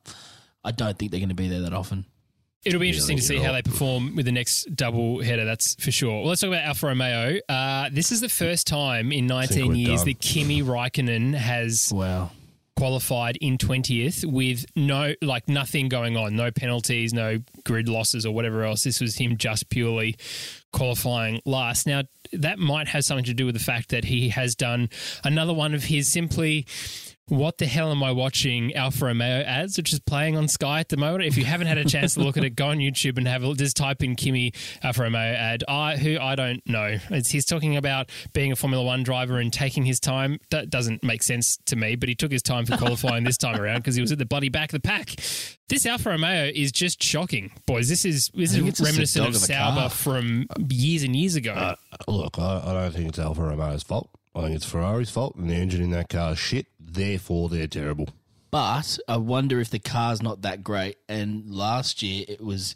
[0.64, 2.06] I don't think they're going to be there that often.
[2.64, 5.92] It'll be interesting to see how they perform with the next double header, that's for
[5.92, 6.22] sure.
[6.22, 7.38] Well, let's talk about Alfa Romeo.
[7.48, 10.06] Uh, this is the first time in 19 years done.
[10.08, 12.32] that Kimi Raikkonen has Wow.
[12.76, 18.34] qualified in 20th with no, like nothing going on, no penalties, no grid losses or
[18.34, 18.84] whatever else.
[18.84, 20.16] This was him just purely
[20.74, 21.86] qualifying last.
[21.86, 22.02] Now,
[22.34, 24.90] that might have something to do with the fact that he has done
[25.24, 26.66] another one of his simply.
[27.28, 30.90] What the hell am I watching Alfa Romeo ads, which is playing on Sky at
[30.90, 31.24] the moment?
[31.24, 33.44] If you haven't had a chance to look at it, go on YouTube and have
[33.44, 35.64] a just type in Kimi Alfa Romeo ad.
[35.68, 36.98] I who I don't know.
[37.10, 40.40] It's, he's talking about being a Formula One driver and taking his time.
[40.52, 43.60] That doesn't make sense to me, but he took his time for qualifying this time
[43.60, 45.16] around because he was at the bloody back of the pack.
[45.68, 47.90] This Alfa Romeo is just shocking, boys.
[47.90, 51.36] This is this is it's just a reminiscent of of Sauber from years and years
[51.36, 51.54] ago.
[51.54, 51.76] Uh,
[52.08, 54.12] look, I, I don't think it's Alfa Romeo's fault.
[54.36, 56.68] I think it's Ferrari's fault, and the engine in that car is shit.
[56.96, 58.10] Therefore, they're terrible.
[58.52, 60.98] But I wonder if the car's not that great.
[61.10, 62.76] And last year it was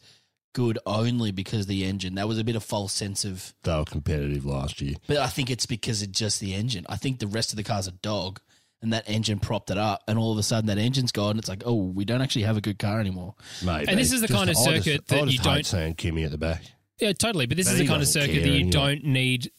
[0.54, 2.16] good only because the engine.
[2.16, 3.54] That was a bit of false sense of.
[3.64, 4.96] They were competitive last year.
[5.08, 6.86] But I think it's because of just the engine.
[6.90, 8.42] I think the rest of the car's a dog,
[8.82, 10.04] and that engine propped it up.
[10.08, 11.38] And all of a sudden that engine's gone.
[11.40, 13.36] It's like, oh, we don't actually have a good car anymore.
[13.64, 13.88] Maybe.
[13.88, 16.24] And this is the kind of I just- circuit that just you don't- seeing Kimi
[16.24, 16.64] at the back.
[17.00, 17.46] Yeah, totally.
[17.46, 18.70] But this But is the kind of circuit that you anyway.
[18.72, 19.52] don't need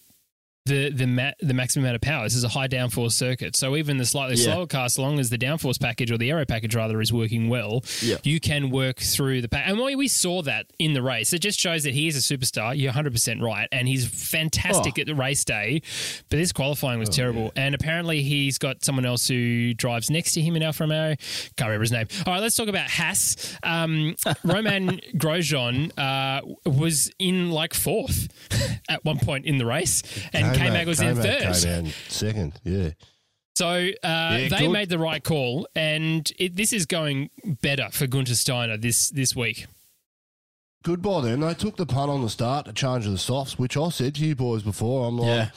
[0.66, 2.24] the the ma- the maximum amount of power.
[2.24, 4.44] This is a high downforce circuit, so even the slightly Yeah.
[4.52, 7.48] slower car, so long as the downforce package or the aero package rather is working
[7.48, 8.16] well, Yeah.
[8.24, 9.64] you can work through the pack.
[9.66, 11.32] And we, we saw that in the race.
[11.32, 12.76] It just shows that he is a superstar.
[12.76, 15.00] You're 100 percent right, and he's fantastic Oh.
[15.00, 15.80] at the race day.
[16.28, 20.42] But this qualifying was terrible, and apparently he's got someone else who drives next to
[20.42, 21.16] him in Alfa Romeo.
[21.56, 22.06] Can't remember his name.
[22.26, 23.56] All right, let's talk about Haas.
[23.62, 28.28] Um, Romain Grosjean uh, was in like fourth
[28.88, 31.62] at one point in the race, and K-Mag was in K-Mag third.
[31.62, 32.90] Came in second, yeah.
[33.56, 34.70] So uh, they good.
[34.70, 37.30] made the right call, and it, this is going
[37.62, 39.66] better for Gunter Steiner this this week.
[40.82, 41.40] Good by them.
[41.40, 44.24] They took the punt on the start to change the softs, which I said to
[44.24, 45.06] you boys before.
[45.06, 45.50] I'm like, Yeah.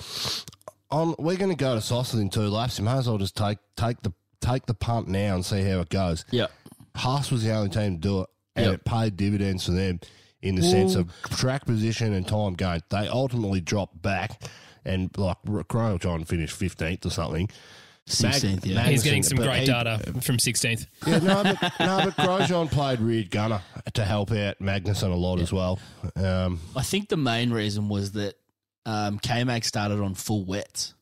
[0.91, 2.77] I'm, we're going to go to softs in two laps.
[2.77, 5.79] You may as well just take take the take the punt now and see how
[5.79, 6.25] it goes.
[6.29, 6.47] Yeah.
[6.95, 8.73] Haas was the only team to do it, and Yep.
[8.75, 9.99] it paid dividends for them
[10.41, 12.83] in the sense of track position and time gained.
[12.89, 14.41] They ultimately dropped back,
[14.85, 17.49] and like Grosjean finished fifteenth or something.
[18.05, 18.83] 16th, yeah.
[18.83, 20.87] He's getting some great he- data from 16th.
[21.07, 23.61] Yeah, no, but, no, but Grosjean played rear gunner
[23.93, 25.79] to help out Magnussen a lot as well.
[26.17, 28.35] Um, I think the main reason was that
[28.85, 30.93] um, K-Mag started on full wets.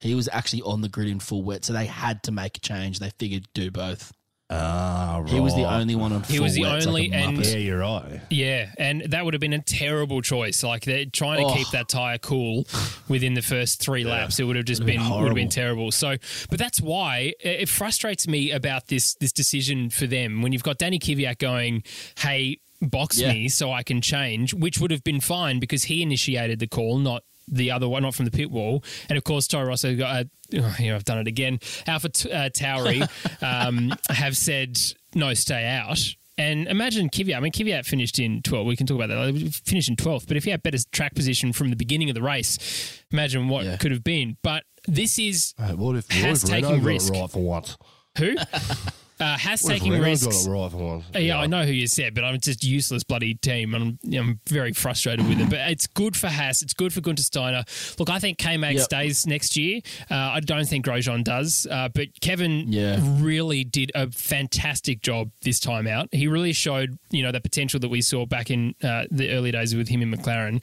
[0.00, 2.60] He was actually on the grid in full wet, so they had to make a
[2.60, 2.98] change.
[2.98, 4.12] They figured do both.
[4.54, 5.28] Ah, right.
[5.30, 7.38] He was the only one on full He was the wets, only- like a and-
[7.38, 7.52] muppet.
[7.52, 8.20] Yeah, you're right.
[8.30, 10.62] Yeah, and that would have been a terrible choice.
[10.62, 11.54] Like they're trying to Oh.
[11.54, 12.66] keep that tire cool
[13.08, 14.38] within the first three laps.
[14.38, 15.90] It would have just been, been would have been terrible.
[15.92, 16.16] So,
[16.50, 20.62] but that's why it it frustrates me about this this decision for them when you've
[20.62, 21.82] got Danny Kvyat going,
[22.18, 23.32] "Hey, box Yeah.
[23.32, 26.98] me so I can change," which would have been fine because he initiated the call,
[26.98, 28.82] not the other one, not from the pit wall.
[29.08, 30.24] And of course, Toro Rosso got, uh,
[30.60, 31.58] oh, you know, I've done it again.
[31.86, 33.06] Alpha T- uh, Tauri
[33.42, 34.78] um, have said
[35.14, 35.98] no, stay out.
[36.36, 37.36] And imagine Kvyat.
[37.36, 38.66] I mean, Kvyat finished in 12th.
[38.66, 39.16] We can talk about that.
[39.34, 40.26] Like, Finished in 12th.
[40.26, 43.64] But if he had better track position from the beginning of the race, imagine what
[43.64, 43.76] Yeah.
[43.76, 44.36] could have been.
[44.42, 47.14] But this is Hey, what if, what Has if taking Renault risk.
[47.14, 47.76] it right for once?
[48.18, 48.34] who?
[49.20, 50.44] Uh, has What taking Renault risks.
[50.46, 51.04] got it right for once?
[51.14, 54.40] Yeah, I know who you said, but I'm just useless bloody team, and I'm, I'm
[54.48, 55.48] very frustrated with it.
[55.50, 56.62] But it's good for Haas.
[56.62, 57.64] It's good for Gunter Steiner.
[57.98, 58.84] Look, I think K Mag Yep.
[58.84, 59.80] stays next year.
[60.10, 62.98] Uh, I don't think Grosjean does, uh, but Kevin Yeah.
[63.20, 66.08] really did a fantastic job this time out.
[66.12, 69.52] He really showed you know the potential that we saw back in uh, the early
[69.52, 70.60] days with him in McLaren.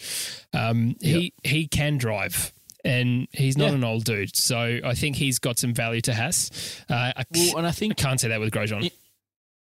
[0.53, 2.51] Um, He he can drive.
[2.83, 3.75] And he's not Yeah.
[3.75, 6.49] an old dude, so I think he's got some value to Haas.
[6.89, 8.85] Uh, I, Well, and I think can't say that with Grosjean.
[8.85, 8.93] It-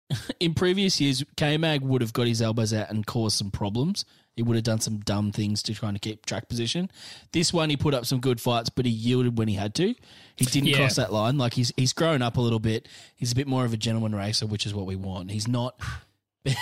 [0.39, 4.05] in previous years, K Mag would have got his elbows out and caused some problems.
[4.35, 6.91] He would have done some dumb things to try to keep track position.
[7.31, 9.95] This one, he put up some good fights, but he yielded when he had to.
[10.35, 10.77] He didn't Yeah.
[10.77, 11.37] cross that line.
[11.39, 12.87] Like he's he's grown up a little bit.
[13.15, 15.31] He's a bit more of a gentleman racer, which is what we want.
[15.31, 15.79] He's not.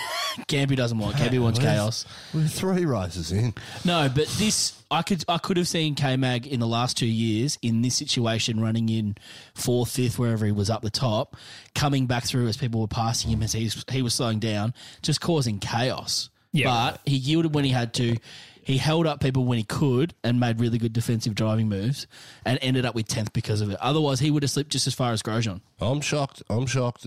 [0.47, 1.15] Campy doesn't want.
[1.15, 2.05] Campy wants chaos.
[2.33, 3.53] We're three races in.
[3.83, 7.05] No, but this I could I could have seen K Mag in the last two
[7.05, 9.15] years in this situation running in
[9.53, 11.35] fourth, fifth, wherever he was up the top,
[11.73, 15.21] coming back through as people were passing him as he he was slowing down, just
[15.21, 16.29] causing chaos.
[16.51, 16.67] Yeah.
[16.67, 18.17] But he yielded when he had to.
[18.63, 22.07] He held up people when he could and made really good defensive driving moves
[22.45, 23.77] and ended up with tenth because of it.
[23.79, 25.61] Otherwise, he would have slipped just as far as Grosjean.
[25.79, 26.41] I'm shocked.
[26.49, 27.05] I'm shocked.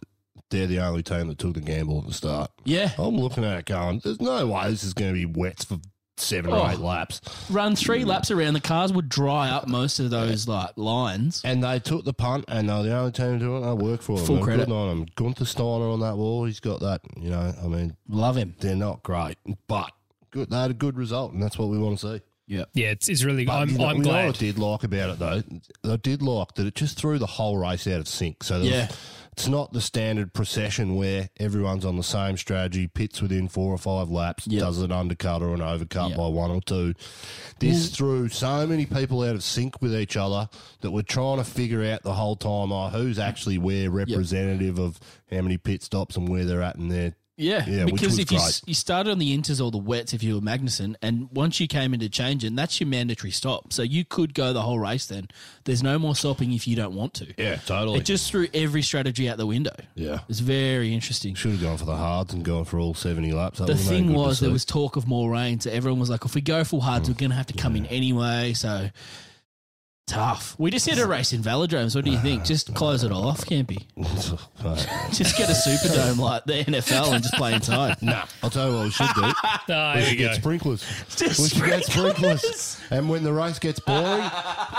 [0.50, 2.50] They're the only team that took the gamble at the start.
[2.64, 5.64] Yeah, I'm looking at it going, there's no way this is going to be wet
[5.68, 5.78] for
[6.16, 6.70] seven or Oh.
[6.70, 7.20] eight laps.
[7.50, 11.42] run three laps around, the cars would dry up most of those like lines.
[11.44, 13.62] And they took the punt, and they're the only team to do it.
[13.68, 14.26] I work for them.
[14.26, 14.66] Full And credit.
[14.68, 15.06] Good on them.
[15.16, 16.44] Gunther Steiner on that wall.
[16.46, 17.02] He's got that.
[17.16, 18.56] You know, I mean, Love him.
[18.58, 19.36] they're not great,
[19.68, 19.92] but
[20.30, 20.50] good.
[20.50, 22.22] They had a good result, and that's what we want to see.
[22.48, 22.64] Yeah.
[22.72, 23.44] Yeah, it's, it's really.
[23.44, 24.26] But I'm, you know, I'm you know glad.
[24.28, 25.42] what I did like about it though.
[25.92, 28.42] I did like that it just threw the whole race out of sync.
[28.42, 28.88] So there was- Yeah.
[29.38, 33.78] It's not the standard procession where everyone's on the same strategy, pits within four or
[33.78, 34.60] five laps, Yep.
[34.60, 36.18] does an undercut or an overcut Yep.
[36.18, 36.92] by one or two.
[37.60, 40.48] This threw so many people out of sync with each other
[40.80, 44.98] that we're trying to figure out the whole time oh, who's actually where representative of
[45.30, 48.38] how many pit stops and where they're at in their Yeah, Yeah, because if you,
[48.38, 48.62] great.
[48.66, 51.68] you started on the inters or the wets if you were Magnussen, and once you
[51.68, 53.72] came into changing, that's your mandatory stop.
[53.72, 55.28] So you could go the whole race then.
[55.64, 57.32] There's no more stopping if you don't want to.
[57.38, 58.00] Yeah, totally.
[58.00, 59.74] It just threw every strategy out the window.
[59.94, 60.20] yeah.
[60.28, 61.34] It's very interesting.
[61.34, 63.58] Should have gone for the hards and gone for all 70 laps.
[63.60, 66.34] That The thing was, there was talk of more rain, so everyone was like, if
[66.34, 68.52] we go full hards, we're going to have to come in anyway.
[68.54, 68.90] So
[70.08, 70.56] tough.
[70.58, 71.94] We just had a race in Velodromes.
[71.94, 72.44] What do you think?
[72.44, 73.84] Just close it all off, Campy.
[75.12, 77.96] Just get a Superdome like the NFL and just play inside.
[78.02, 79.22] Nah, I'll tell you what we should do.
[79.24, 80.24] Ah, We here we should go.
[80.26, 80.84] get sprinklers.
[81.16, 82.40] Just we should get sprinklers.
[82.40, 82.80] sprinklers.
[82.90, 84.28] And when the race gets boring,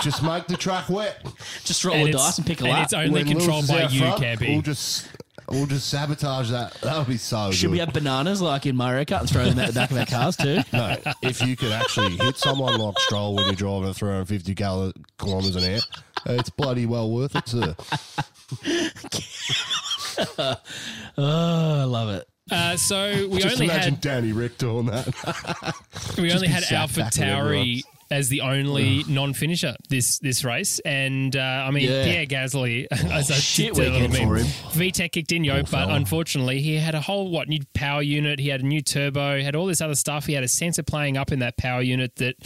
[0.02, 1.24] just make the track wet.
[1.64, 2.84] Just roll And the it's- dice and pick a and lap.
[2.84, 4.48] it's only when Lewis controlled is by out you, front, Campy.
[4.52, 5.08] We'll just
[5.48, 6.74] We'll just sabotage that.
[6.82, 7.54] That would be so good.
[7.54, 7.72] Should good.
[7.72, 10.06] we have bananas like in Mario Kart and throw them at the back of our
[10.06, 10.60] cars too?
[10.72, 14.92] no, if you could actually hit someone like Stroll when you're driving at 350 gal-
[15.18, 15.80] kilometres an hour,
[16.36, 17.74] it's bloody well worth it, sir.
[21.16, 22.26] Oh, I love it.
[22.50, 25.74] Uh, so we Just only imagine had Danny Rick on that.
[26.18, 27.80] we only had sat Alpha Tauri everyone.
[28.10, 32.04] As the only non-finisher this this race, and uh, I mean Yeah.
[32.04, 34.46] Pierre Gasly, as I shit did a little weekend for him.
[34.92, 35.94] VTEC kicked in, yo, but fella.
[35.94, 38.38] unfortunately he had a whole what new power unit.
[38.40, 40.26] He had a new turbo, he had all this other stuff.
[40.26, 42.36] He had a sensor playing up in that power unit that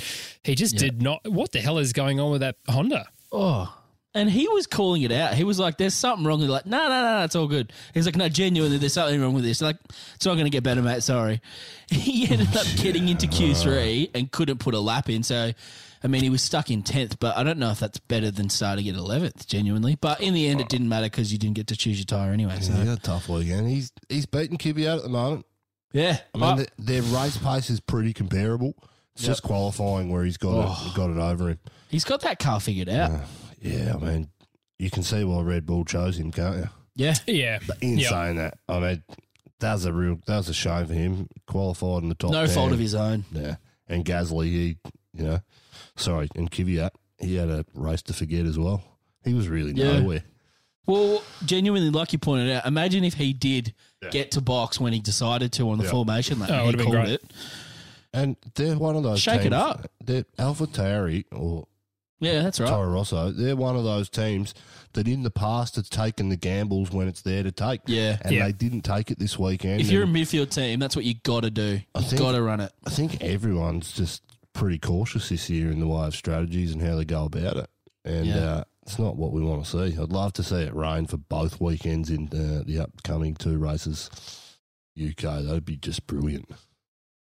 [0.42, 1.20] he just did not.
[1.31, 3.09] What the hell is going on with that Honda?
[3.33, 3.74] Oh.
[4.16, 5.35] And he was calling it out.
[5.35, 8.07] He was like, "There's something wrong." They're like, "No, no, no, it's all good." He's
[8.07, 9.77] like, "No, genuinely, there's something wrong with this." Like,
[10.14, 11.03] it's not going to get better, mate.
[11.03, 11.40] Sorry.
[11.90, 15.22] He ended up getting into Q3 and couldn't put a lap in.
[15.22, 15.53] So,
[16.03, 17.18] I mean, he was stuck in tenth.
[17.20, 19.46] But I don't know if that's better than starting at eleventh.
[19.48, 22.07] Genuinely, but in the end, it didn't matter because you didn't get to choose your
[22.07, 22.59] tire anyway.
[22.61, 23.68] So, He's a tough weekend.
[23.68, 25.44] He's he's beating Kvyat at the moment.
[25.92, 28.74] yeah, I mean, Oh, the, their race pace is pretty comparable.
[29.16, 30.92] It's just qualifying where he's got it, oh.
[30.96, 31.59] got it over him.
[31.88, 33.11] he's got that car figured out.
[33.12, 33.24] Yeah,
[33.64, 34.29] I mean,
[34.79, 36.68] you can see why Red Bull chose him, can't you?
[36.96, 38.11] Yeah, Yeah, In Yep.
[38.11, 39.03] saying that, I mean,
[39.61, 41.29] that was a real that was a shame for him.
[41.46, 42.31] Qualified in the top.
[42.33, 42.55] no 10.
[42.55, 43.24] fault of his own.
[43.33, 43.57] Yeah,
[43.88, 44.79] and Gasly, he,
[45.14, 45.40] you know,
[45.96, 48.83] sorry, and Kvyat, he had a race to forget as well.
[49.24, 50.00] He was really Yeah.
[50.00, 50.22] nowhere.
[50.87, 53.72] Well, genuinely, like you pointed out, imagine if he did
[54.11, 55.90] get to box when he decided to on the Yeah.
[55.90, 56.50] formation lap.
[56.53, 57.09] Oh, he called great.
[57.09, 57.24] it.
[58.12, 59.90] And they're one of those Shake it up.
[60.05, 61.66] They're Alpha Tauri or
[62.20, 62.68] Yeah, that's right.
[62.68, 63.31] Toro Rosso.
[63.33, 64.55] They're one of those teams
[64.94, 67.81] that in the past has taken the gambles when it's there to take.
[67.87, 68.18] Yeah.
[68.22, 68.46] and Yeah.
[68.46, 69.81] they didn't take it this weekend.
[69.81, 71.81] If you're a and midfield team, that's what you got to do.
[71.94, 72.72] I You think- got to run it.
[72.87, 74.22] I think everyone's just
[74.53, 77.68] pretty cautious this year in the way of strategies and how they go about it.
[78.05, 78.37] And Yeah.
[78.37, 79.98] uh, it's not what we want to see.
[80.00, 84.09] I'd love to see it rain for both weekends in uh, the upcoming two races.
[84.96, 86.48] UK, that'd be just brilliant.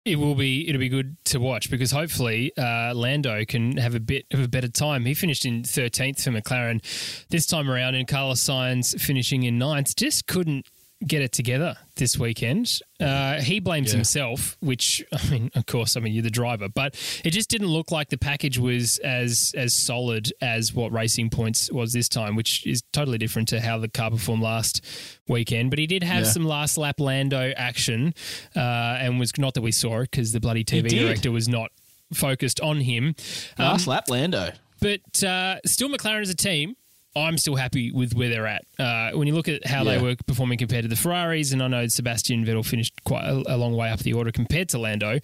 [0.09, 0.67] It will be.
[0.67, 4.49] It'll be good to watch because hopefully uh, Lando can have a bit of a
[4.49, 5.05] better time.
[5.05, 6.81] He finished in thirteenth for McLaren
[7.29, 9.97] this time around, and Carlos Sainz finishing in ninth.
[9.97, 10.67] Just couldn't
[11.07, 12.81] get it together this weekend.
[12.99, 16.97] Uh, he blames himself, which I mean, of course, I mean you're the driver, but
[17.25, 21.71] it just didn't look like the package was as as solid as what Racing Points
[21.71, 24.85] was this time, which is totally different to how the car performed last
[25.29, 25.71] weekend.
[25.71, 26.31] But he did have Yeah.
[26.31, 28.13] some last lap Lando action,
[28.57, 31.71] uh, and was not that we saw it because the bloody TV director was not
[32.13, 33.15] focused on him.
[33.59, 34.51] Um, Last lap, Lando.
[34.81, 36.75] but uh, still, McLaren as a team,
[37.23, 38.65] I'm still happy with where they're at.
[38.79, 41.69] Uh, when you look at how they were performing compared to the Ferraris, and I
[41.69, 45.19] know Sebastian Vettel finished quite a, a long way up the order compared to Lando.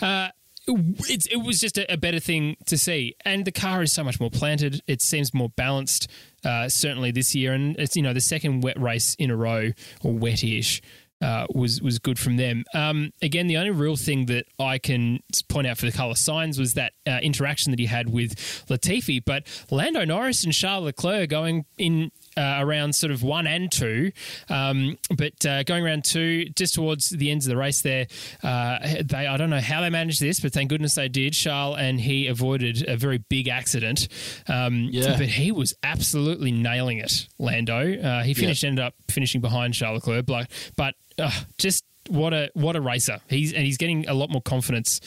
[0.00, 0.28] Uh,
[0.66, 4.04] it's, it was just a, a better thing to see, and the car is so
[4.04, 4.80] much more planted.
[4.86, 6.08] It seems more balanced,
[6.44, 9.70] uh, certainly this year, and it's you know the second wet race in a row
[10.02, 10.80] or wet-ish
[11.22, 12.64] uh, was was good from them.
[12.74, 16.58] Um, again, the only real thing that I can point out for the Carlos Sainz
[16.58, 18.34] was that uh, interaction that he had with
[18.68, 19.22] Latifi.
[19.24, 24.10] But Lando Norris and Charles Leclerc going in uh, around sort of one and two,
[24.48, 28.06] um, but uh, going around two just towards the ends of the race there,
[28.42, 31.32] uh, they I don't know how they managed this, but thank goodness they did.
[31.34, 34.08] Charles and he avoided a very big accident.
[34.48, 35.16] Um, Yeah.
[35.16, 37.94] but he was absolutely nailing it, Lando.
[38.00, 42.50] Uh, he finished ended up finishing behind Charles Leclerc, but, but uh, just what a
[42.54, 43.20] what a racer.
[43.28, 45.00] He's and he's getting a lot more confidence.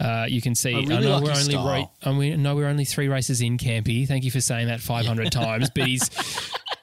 [0.00, 0.74] Uh, you can see.
[0.74, 1.66] I really know like we're his only style.
[1.66, 1.86] right.
[2.02, 4.06] I mean, no, we're only three races in, Campy.
[4.08, 5.70] Thank you for saying that five hundred times.
[5.70, 6.08] But he's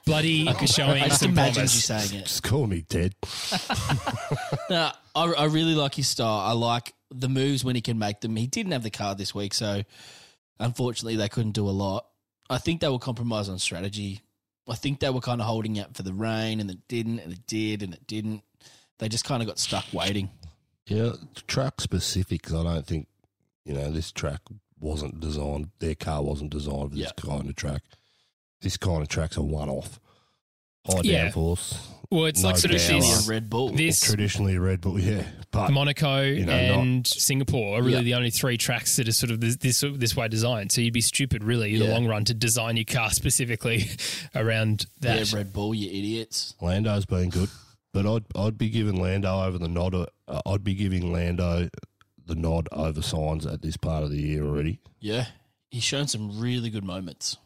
[0.05, 1.83] bloody showing I just some imagine you promise.
[1.85, 2.25] saying it.
[2.27, 3.15] Just call me dead.
[4.69, 6.39] No, I, I really like his style.
[6.39, 8.35] I like the moves when he can make them.
[8.35, 9.83] He didn't have the car this week, so
[10.59, 12.05] unfortunately they couldn't do a lot.
[12.49, 14.21] I think they were compromised on strategy.
[14.67, 17.31] I think they were kind of holding out for the rain, and it didn't, and
[17.31, 18.43] it did, and it didn't.
[18.99, 20.29] They just kind of got stuck waiting.
[20.87, 21.11] Yeah,
[21.47, 22.53] track specifics.
[22.53, 23.07] I don't think
[23.65, 24.41] you know this track
[24.79, 25.69] wasn't designed.
[25.79, 27.23] Their car wasn't designed for this Yeah.
[27.35, 27.81] kind of track.
[28.61, 29.99] This kind of track's a one-off.
[30.87, 31.29] High Yeah.
[31.29, 31.75] downforce.
[32.09, 33.01] Well, it's No like sort of doubt.
[33.01, 33.69] This, a Red Bull.
[33.71, 38.01] this Traditionally a Red Bull, yeah, but Monaco know, and Singapore are really Yeah.
[38.03, 40.71] the only three tracks that are sort of this this, this way designed.
[40.71, 43.89] So you'd be stupid, really, in the long run, to design your car specifically
[44.35, 45.33] around yeah, that.
[45.33, 46.55] Red Bull, you idiots.
[46.61, 47.49] Lando's been good.
[47.93, 49.93] But I'd I'd be giving Lando over the nod.
[49.95, 51.69] Uh, I'd be giving Lando
[52.25, 54.79] the nod over Sainz at this part of the year already.
[54.99, 55.27] Yeah,
[55.71, 57.37] he's shown some really good moments,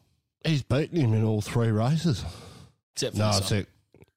[0.43, 2.25] He's beaten him in all three races.
[2.95, 3.69] except for No, this it's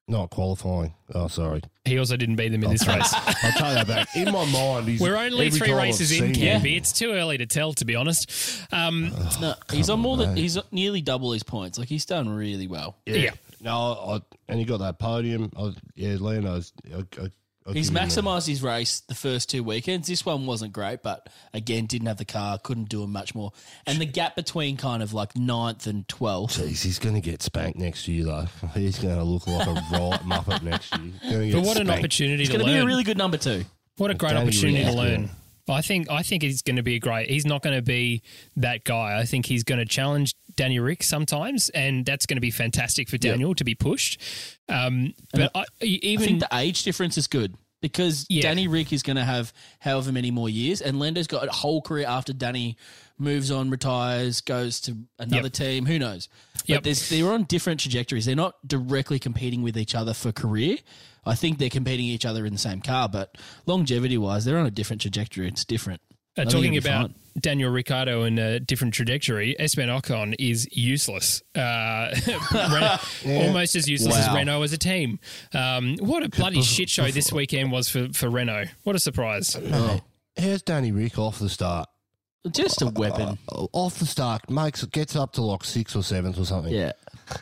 [0.07, 0.93] Not qualifying.
[1.13, 1.61] Oh, sorry.
[1.85, 3.13] He also didn't beat them in this race.
[3.13, 4.15] I'll take that back.
[4.15, 6.77] In my mind, he's, We're only three time I've races in, seen him- Campy.
[6.77, 8.31] It's too early to tell, to be honest.
[8.71, 11.77] Um, No, he's on more than on, he's nearly double his points.
[11.77, 12.97] Like he's done really well.
[13.05, 13.31] yeah.
[13.61, 15.51] No, I, and he got that podium.
[15.57, 16.73] I, yeah, Lando's.
[16.93, 17.29] I, I,
[17.67, 18.15] I He's give him that.
[18.15, 20.07] maximised his race the first two weekends.
[20.07, 23.53] This one wasn't great, but again, didn't have the car, couldn't do him much more.
[23.87, 26.59] And the gap between kind of like ninth and twelfth.
[26.59, 28.45] Jeez, he's going to get spanked next year, though.
[28.75, 31.11] He's going to look like a right muppet next year.
[31.23, 32.81] Gonna get But what an opportunity It's to going to learn.
[32.81, 33.65] be a really good number two.
[33.97, 35.29] What a great Danny opportunity Rick, to learn.
[35.67, 37.29] I think I think he's going to be great.
[37.29, 38.21] He's not going to be
[38.57, 39.17] that guy.
[39.19, 43.09] I think he's going to challenge Danny Rick sometimes, and that's going to be fantastic
[43.09, 44.21] for Daniel to be pushed.
[44.69, 48.43] Um, but I, I even think the age difference is good because Yeah.
[48.43, 51.81] Danny Rick is going to have however many more years, and Lando's got a whole
[51.81, 52.77] career after Danny
[53.17, 55.53] moves on, retires, goes to another Yep.
[55.53, 55.85] team.
[55.85, 56.27] Who knows?
[56.59, 56.83] But Yep.
[56.83, 58.25] there's, they're on different trajectories.
[58.25, 60.77] They're not directly competing with each other for career.
[61.25, 64.65] I think they're competing each other in the same car, but longevity wise, they're on
[64.65, 65.47] a different trajectory.
[65.47, 66.01] It's different.
[66.37, 67.15] Uh, talking about fine.
[67.39, 71.41] Daniel Ricciardo and a different trajectory, Esteban Ocon is useless.
[71.55, 72.13] Uh,
[72.53, 72.99] Renault-
[73.47, 74.35] Almost as useless as Wow.
[74.35, 75.19] Renault as a team.
[75.53, 78.65] Um, what a bloody shit show this weekend was for, for Renault.
[78.83, 79.57] What a surprise.
[80.35, 81.87] Here's Danny Rick off the start?
[82.51, 83.39] just a weapon.
[83.51, 86.71] Uh, Off the start, makes it gets up to like sixth or seventh or something.
[86.73, 86.91] Yeah.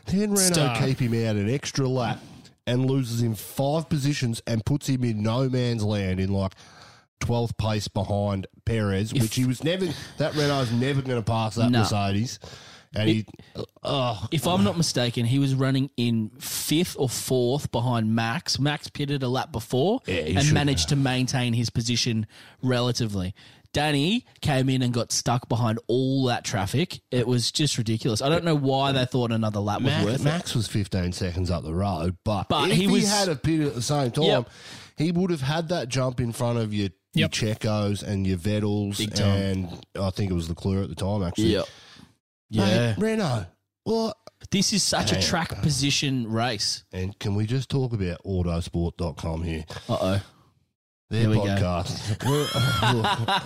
[0.05, 0.77] Then Renault Star.
[0.77, 2.19] keep him out an extra lap
[2.66, 6.53] and loses him five positions and puts him in no man's land in like
[7.20, 9.88] twelfth place behind Perez, which he was never.
[10.18, 11.80] That Renault's never going to pass that No.
[11.80, 12.39] Mercedes.
[12.95, 13.26] And he,
[13.84, 18.59] oh, If I'm not mistaken, he was running in fifth or fourth behind Max.
[18.59, 22.28] Max pitted a lap before Yeah, he and should managed to maintain his position
[22.61, 23.34] relatively.
[23.74, 27.01] Danny came in and got stuck behind all that traffic.
[27.11, 28.21] It was just ridiculous.
[28.21, 30.24] I don't know why they thought another lap was Max, worth it.
[30.24, 33.36] Max was 15 seconds up the road, but, But if he he, was- had a
[33.36, 34.49] pit at the same time, Yep.
[34.97, 37.41] he would have had that jump in front of your, Yep.
[37.41, 39.38] your Checos and your Vettels, Big time.
[39.41, 41.53] and I think it was Leclerc at the time, actually.
[41.53, 41.65] Yep.
[42.51, 42.95] Mate, Yeah.
[42.97, 43.45] Renault,
[43.84, 44.17] what?
[44.51, 46.84] This is such a track position race.
[46.91, 49.65] And can we just talk about autosport.com here?
[49.89, 50.21] Uh oh.
[51.14, 51.41] Their Here we go.
[51.43, 52.26] podcast.
[52.26, 53.43] Look,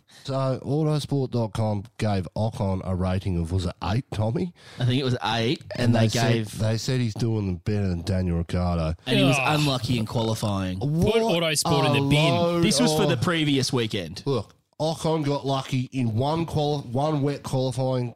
[0.24, 4.54] so, autosport.com gave Ocon a rating of, was it eight, Tommy?
[4.80, 8.00] I think it was eight, and, they, said, gave, they said he's doing better than
[8.00, 8.94] Daniel Ricciardo.
[9.06, 9.60] and he was Ugh.
[9.60, 10.80] unlucky in qualifying.
[10.80, 12.62] Put What Autosport in the bin.
[12.62, 14.22] This was for the previous weekend.
[14.24, 18.14] Look, Ocon got lucky in one quali- one wet qualifying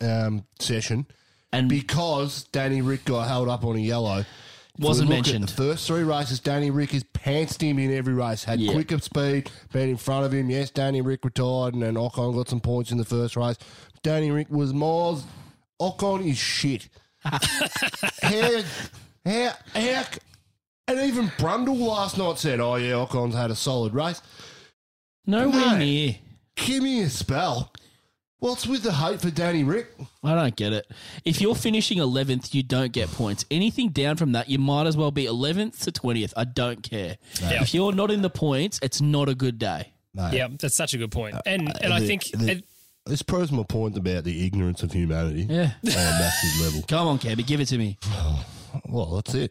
[0.00, 1.06] um, session
[1.52, 4.24] And because Danny Rick got held up on a yellow.
[4.80, 5.48] Wasn't mentioned.
[5.48, 8.72] The first three races, Danny Rick has pantsed him in every race, had Yeah.
[8.72, 10.50] quicker speed, been in front of him.
[10.50, 13.56] Yes, Danny Rick retired, and then Ocon got some points in the first race.
[14.02, 15.24] Danny Rick was miles.
[15.80, 16.88] Ocon is shit.
[17.22, 17.38] how,
[19.26, 20.04] how, how,
[20.88, 24.22] and even Brundle last night said, "Oh yeah, Ocon's had a solid race."
[25.26, 25.76] nowhere No.
[25.76, 26.16] near.
[26.56, 27.72] Give me a spell.
[28.40, 29.88] What's with the hate for Danny Rick?
[30.24, 30.90] I don't get it.
[31.26, 33.44] If you're finishing 11th, you don't get points.
[33.50, 36.32] Anything down from that, you might as well be 11th to 20th.
[36.36, 37.18] I don't care.
[37.40, 37.62] Yeah.
[37.62, 39.92] If you're not in the points, it's not a good day.
[40.14, 41.34] Mate, Yeah, that's such a good point.
[41.36, 42.62] Uh, and uh, and I think the- and-
[43.06, 45.72] This proves my point about the ignorance of humanity Yeah.
[45.84, 46.82] on a massive level.
[46.88, 47.98] Come on, Campy, give it to me.
[48.88, 49.50] Well, that's it.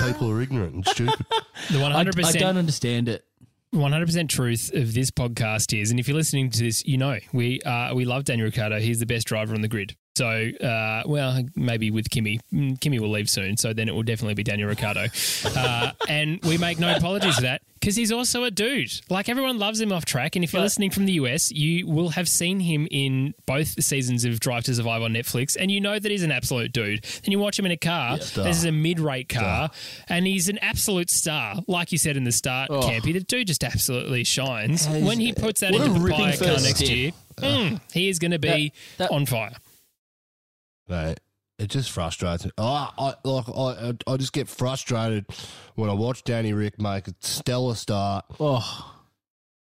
[0.00, 1.26] People are ignorant and stupid.
[1.72, 3.24] the one I, I don't understand it.
[3.70, 6.96] One hundred percent truth of this podcast is, and if you're listening to this, you
[6.96, 8.80] know we uh, we love Daniel Ricciardo.
[8.80, 9.94] He's the best driver on the grid.
[10.18, 10.26] So,
[10.66, 13.56] uh, well, maybe with Kimi, Mm, Kimi will leave soon.
[13.56, 15.06] So then it will definitely be Daniel Ricciardo,
[15.56, 18.90] uh, and we make no apologies for that because he's also a dude.
[19.08, 22.08] Like everyone loves him off track, and if you're listening from the US, you will
[22.10, 25.98] have seen him in both seasons of Drive to Survive on Netflix, and you know
[25.98, 27.04] that he's an absolute dude.
[27.22, 28.18] Then you watch him in a car.
[28.18, 28.44] Star.
[28.44, 29.70] this is a mid-rate car,
[30.08, 31.56] and he's an absolute star.
[31.68, 34.88] Like you said in the start, Campy, the dude just absolutely shines.
[34.88, 38.38] when he puts that into the Papaya car next year, mm, he is going to
[38.40, 39.52] be That- that- on fire.
[40.88, 41.18] Mate,
[41.58, 42.50] it just frustrates me.
[42.58, 45.26] I, I, like, I, I just get frustrated
[45.74, 48.94] when I watch Danny Rick make a stellar start, Oh,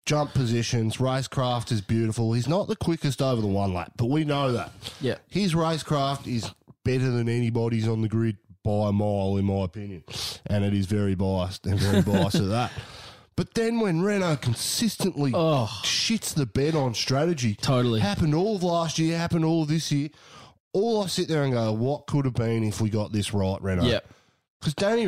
[0.07, 2.33] jump positions, racecraft is beautiful.
[2.33, 4.73] He's not the quickest over the one lap, but we know that.
[5.01, 5.17] yeah.
[5.29, 6.51] His racecraft is
[6.85, 10.05] better than anybody's on the grid by a mile, in my opinion.
[10.47, 12.73] And it is very biased and very biased to that.
[13.37, 15.67] But then when Renault consistently Oh.
[15.83, 18.01] shits the bed on strategy, Totally.
[18.01, 20.11] happened all of last year, happened all of this year.
[20.73, 23.61] All I sit there and go, what could have been if we got this right,
[23.61, 23.85] Renault?
[23.87, 24.01] Yeah.
[24.61, 25.07] Because Danny,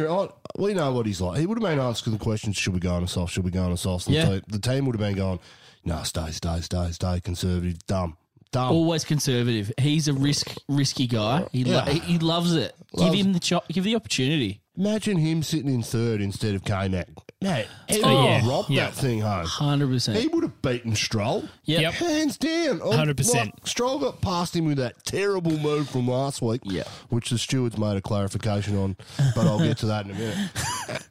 [0.59, 1.39] we know what he's like.
[1.39, 3.35] He would have been asking the questions: Should we go on a soft?
[3.35, 4.07] Should we go on a soft?
[4.07, 4.25] And Yeah.
[4.25, 5.41] the, team, the team would have been going,
[5.85, 8.17] "No, stay, stay, stay, stay, conservative, dumb,
[8.51, 9.71] dumb." Always conservative.
[9.79, 11.47] He's a risk risky guy.
[11.53, 11.87] He, Yeah.
[11.91, 12.75] he, he loves it.
[12.95, 14.62] Loves- give him the cho- give the opportunity.
[14.77, 17.09] Imagine him sitting in third instead of K Mac.
[17.43, 18.49] Mate, he would Oh, have yeah.
[18.51, 18.85] robbed Yeah.
[18.87, 19.45] that thing home.
[19.45, 20.33] Hundred He percent.
[20.33, 21.45] would have beaten Stroll.
[21.65, 21.81] Yep.
[21.83, 21.93] Yep.
[21.95, 22.81] Hands down.
[22.83, 23.35] Oh, 100%.
[23.35, 26.85] like, Stroll got past him with that terrible move from last week, Yeah.
[27.11, 28.97] which the stewards made a clarification on,
[29.35, 30.39] but I'll get to that in a minute.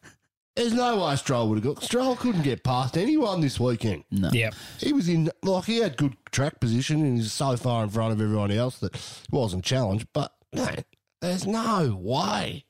[0.56, 1.84] There's no way Stroll would have got.
[1.84, 4.04] Stroll couldn't get past anyone this weekend.
[4.12, 4.30] No.
[4.34, 4.50] Yeah.
[4.80, 8.12] He was in, like, he had good track position and he's so far in front
[8.12, 9.02] of everyone else that he
[9.32, 10.68] wasn't challenged, but no,
[11.22, 12.66] there's no way.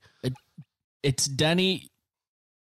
[1.04, 1.88] It's Danny,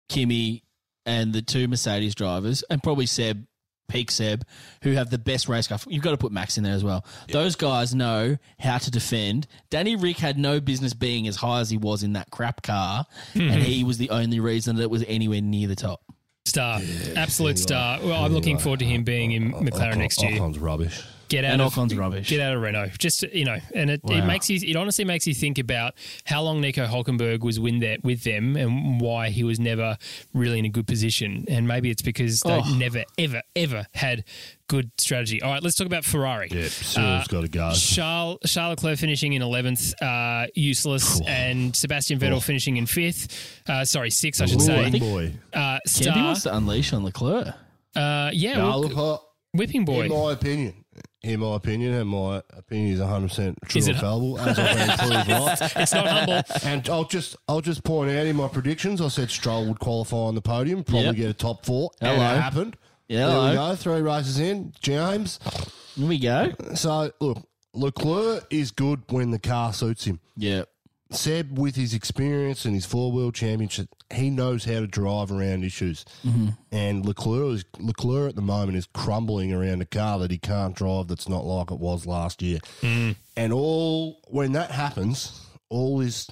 [0.09, 0.63] Kimi,
[1.05, 3.45] and the two Mercedes drivers, and probably Seb,
[3.89, 4.45] peak Seb,
[4.83, 5.79] who have the best race car.
[5.87, 7.05] You've got to put Max in there as well.
[7.31, 9.47] Those guys know how to defend.
[9.71, 13.07] Danny Rick had no business being as high as he was in that crap car,
[13.35, 13.41] hmm.
[13.41, 16.01] and he was the only reason that it was anywhere near the top.
[16.45, 16.81] Star.
[17.15, 18.01] Absolute star.
[18.03, 20.35] Well, I'm looking forward to him being in McLaren next year.
[20.35, 21.05] Ocon's rubbish.
[21.33, 22.29] Get out And of Ocon's rubbish.
[22.29, 22.91] Get out of Renault.
[22.99, 24.59] Just you know, and it, it makes you.
[24.63, 25.95] It honestly makes you think about
[26.27, 29.97] how long Nico Hulkenberg was with that with them, and why he was never
[30.35, 31.47] really in a good position.
[31.49, 32.75] And maybe it's because they Oh.
[32.77, 34.25] never, ever, ever had
[34.69, 35.41] good strategy.
[35.41, 36.49] All right, let's talk about Ferrari.
[36.51, 37.73] Yeah, Cyril's got to go.
[37.73, 43.61] Charles, Charles Leclerc finishing in 11th, uh, useless, and Sebastian Vettel finishing in 5th.
[43.67, 44.85] Uh, sorry, 6th, I should Ooh, say.
[44.85, 45.33] I think- boy.
[45.55, 47.49] uh, Campy Star, wants to unleash on Leclerc.
[47.97, 50.03] uh, yeah, No, well, look, I- whipping boy.
[50.05, 50.75] In my opinion,
[51.23, 54.77] in my opinion, and my opinion is 100 percent true Is and fallible, as I've
[54.77, 55.73] been proved right.
[55.77, 56.43] it's not humble.
[56.65, 60.17] And I'll just I'll just point out in my predictions, I said Stroll would qualify
[60.17, 61.17] on the podium, probably Yep.
[61.17, 62.35] get a top four, and Hello.
[62.35, 62.77] it happened.
[63.09, 63.71] Yeah, there we hello.
[63.71, 65.39] go, three races in, James.
[65.97, 66.53] Here we go.
[66.75, 67.39] So look,
[67.75, 70.21] Leclerc is good when the car suits him.
[70.37, 70.63] Yeah.
[71.15, 75.65] Seb, with his experience and his four world championship, he knows how to drive around
[75.65, 76.05] issues.
[76.71, 80.75] And Leclerc is Leclerc at the moment is crumbling around a car that he can't
[80.75, 81.09] drive.
[81.09, 82.59] That's not like it was last year.
[82.83, 86.29] And all when that happens, all his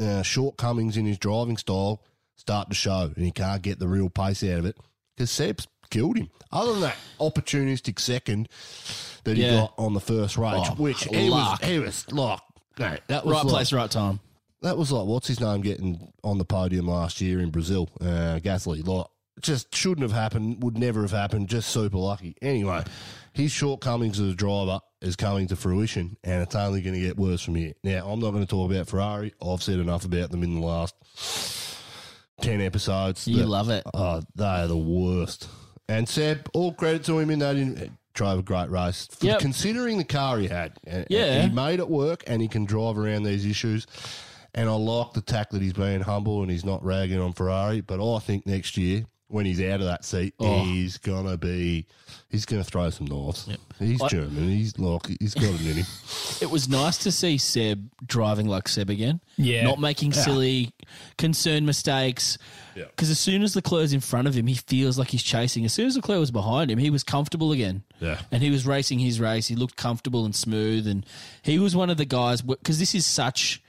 [0.00, 2.02] uh, shortcomings in his driving style
[2.36, 4.76] start to show, and he can't get the real pace out of it
[5.16, 6.28] because Seb's killed him.
[6.50, 8.48] Other than that opportunistic second
[9.24, 9.52] that he Yeah.
[9.60, 11.60] got on the first race, Oh, which he luck.
[11.60, 12.40] was, he was like,
[12.78, 14.20] no, that was Right like, place, right time.
[14.62, 18.38] that was like what's his name getting on the podium last year in Brazil, uh,
[18.42, 18.86] Gasly.
[18.86, 19.06] Like,
[19.40, 21.48] just shouldn't have happened, would never have happened.
[21.48, 22.36] Just super lucky.
[22.42, 22.84] Anyway,
[23.32, 27.16] his shortcomings as a driver is coming to fruition, and it's only going to get
[27.16, 27.72] worse from here.
[27.82, 29.32] Now, I'm not going to talk about Ferrari.
[29.42, 30.94] I've said enough about them in the last
[32.40, 33.26] ten episodes.
[33.26, 33.82] You that- love it.
[33.94, 35.48] Oh, they are the worst.
[35.88, 37.56] And Seb, all credit to him in that.
[37.56, 39.08] In, drove a great race.
[39.10, 39.40] For Yep.
[39.40, 40.78] Considering the car he had.
[40.86, 41.42] Eh, eh, yeah.
[41.42, 43.86] he made it work and he can drive around these issues.
[44.54, 47.80] And I like the tack that he's being humble and he's not ragging on Ferrari.
[47.80, 50.62] But I think next year, when he's out of that seat, Oh.
[50.62, 51.86] he's gonna be
[52.28, 53.48] he's gonna throw some knives.
[53.78, 54.48] He's I- German.
[54.48, 55.86] He's like he's got it in him.
[56.40, 59.20] It was nice to see Seb driving like Seb again.
[59.36, 59.64] Yeah.
[59.64, 60.72] Not making silly,
[61.18, 62.36] concerned mistakes.
[62.76, 62.84] Yeah.
[62.84, 65.64] Because as soon as the Leclerc's in front of him, he feels like he's chasing.
[65.64, 67.82] As soon as the Leclerc was behind him, he was comfortable again.
[68.00, 68.20] Yeah.
[68.30, 69.46] And he was racing his race.
[69.48, 70.86] He looked comfortable and smooth.
[70.86, 71.04] And
[71.42, 73.62] he was one of the guys, because this is such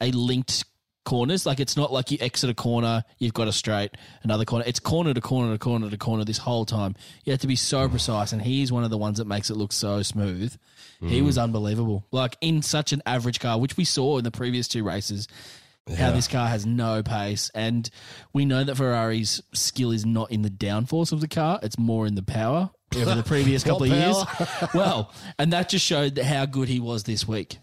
[0.00, 0.64] a linked
[1.06, 1.46] corners.
[1.46, 3.92] Like it's not like you exit a corner, you've got a straight,
[4.22, 4.64] another corner.
[4.66, 6.94] It's corner to corner to corner to corner this whole time.
[7.24, 9.56] You have to be so precise, and he's one of the ones that makes it
[9.56, 10.54] look so smooth.
[11.00, 12.06] He was unbelievable.
[12.10, 15.28] Like in such an average car, which we saw in the previous two races.
[15.96, 17.88] How this car has no pace, and
[18.32, 22.08] we know that Ferrari's skill is not in the downforce of the car; it's more
[22.08, 24.16] in the power over the previous couple of years.
[24.74, 27.58] well, and that just showed how good he was this week.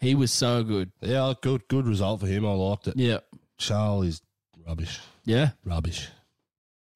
[0.00, 0.92] He was so good.
[1.00, 2.46] Yeah, good good result for him.
[2.46, 2.94] I liked it.
[2.96, 3.18] Yeah,
[3.58, 4.22] Charles is
[4.66, 4.98] rubbish.
[5.24, 5.50] yeah.
[5.64, 6.08] Rubbish.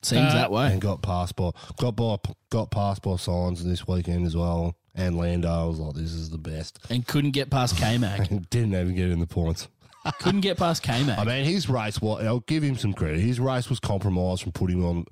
[0.03, 0.71] Seems Uh, that way.
[0.73, 2.17] and got passed by got by
[2.51, 4.77] got passed by Sainz this weekend as well.
[4.95, 6.79] And Lando I was like, this is the best.
[6.91, 8.29] and couldn't get past K Mac.
[8.51, 9.69] Didn't even get in the points.
[10.21, 11.19] couldn't get past K I Mac.
[11.19, 12.01] I mean, his race.
[12.01, 13.21] What I'll give him some credit.
[13.21, 15.07] His race was compromised from putting on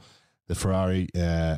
[0.47, 1.57] the Ferrari uh,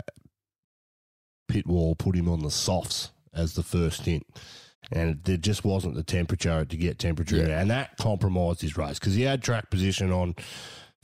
[1.48, 4.24] pit wall, put him on the softs as the first stint.
[4.92, 7.60] And there just wasn't the temperature to get temperature, Yeah.
[7.60, 10.34] and that compromised his race because he had track position on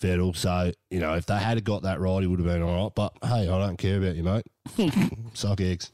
[0.01, 0.37] Vettel.
[0.37, 2.95] So you know, if they had got that right, he would have been all right.
[2.95, 4.45] But hey, I don't care about you, mate.
[5.35, 5.91] Suck eggs.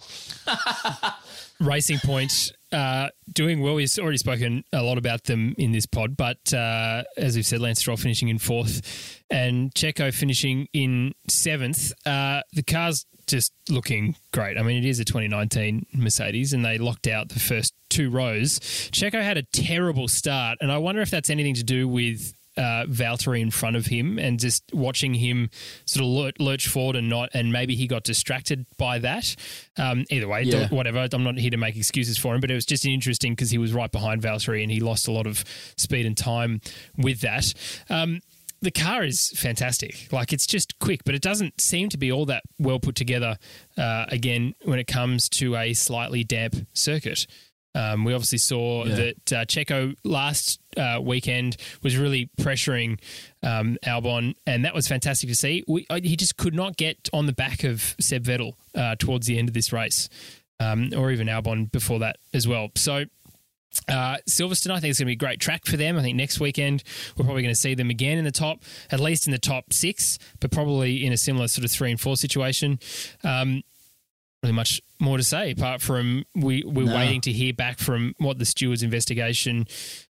[1.61, 3.74] Racing Point uh, doing well.
[3.74, 7.61] We've already spoken a lot about them in this pod, but uh, as we've said,
[7.61, 11.93] Lance Stroll finishing in fourth and Checo finishing in seventh.
[12.07, 14.57] Uh, the car's just looking great.
[14.57, 18.61] I mean, it is a 2019 Mercedes, and they locked out the first two rows.
[18.93, 22.87] Checo had a terrible start, and I wonder if that's anything to do with uh,
[22.89, 25.51] Valtteri in front of him and just watching him
[25.85, 29.35] sort of lurch, lurch forward and not, and maybe he got distracted by that.
[29.77, 30.68] Um, either way, Yeah.
[30.68, 31.07] whatever.
[31.12, 33.59] I'm not here to make excuses for him, but it was just interesting because he
[33.59, 35.45] was right behind Valtteri and he lost a lot of
[35.77, 36.62] speed and time
[36.97, 37.53] with that.
[37.91, 38.20] Um,
[38.61, 40.09] the car is fantastic.
[40.12, 43.36] Like it's just quick, but it doesn't seem to be all that well put together.
[43.76, 47.26] Uh, again, when it comes to a slightly damp circuit.
[47.74, 48.94] Um, we obviously saw Yeah.
[48.94, 52.98] that uh, Checo last uh, weekend was really pressuring
[53.42, 55.62] um, Albon, and that was fantastic to see.
[55.68, 59.26] We, uh, he just could not get on the back of Seb Vettel uh, towards
[59.26, 60.09] the end of this race,
[60.59, 62.70] um, or even Albon before that as well.
[62.76, 63.04] So
[63.89, 65.99] uh, Silverstone, I think it's going to be a great track for them.
[65.99, 66.83] I think next weekend
[67.17, 69.73] we're probably going to see them again in the top, at least in the top
[69.73, 72.79] six, but probably in a similar sort of three and four situation.
[73.23, 73.62] Um,
[74.43, 76.94] really much more to say apart from we we're No.
[76.97, 79.66] waiting to hear back from what the stewards investigation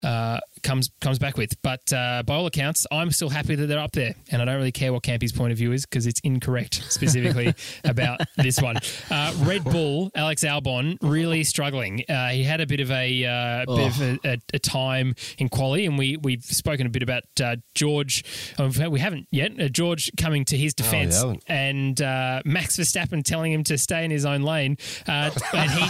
[0.04, 1.60] uh, comes comes back with.
[1.60, 4.54] But uh, by all accounts, I'm still happy that they're up there, and I don't
[4.54, 7.52] really care what Campy's point of view is because it's incorrect specifically
[7.84, 8.76] about this one.
[9.10, 12.04] Uh, Red Bull, Alex Albon, really struggling.
[12.08, 15.48] Uh, he had a bit of a uh, bit of a, a, a time in
[15.48, 18.22] quali, and we we've spoken a bit about uh, George.
[18.60, 19.60] oh, we haven't yet.
[19.60, 21.42] Uh, George coming to his defence haven't.
[21.48, 24.67] and uh, Max Verstappen telling him to stay in his own lane,
[25.06, 25.86] uh, and he,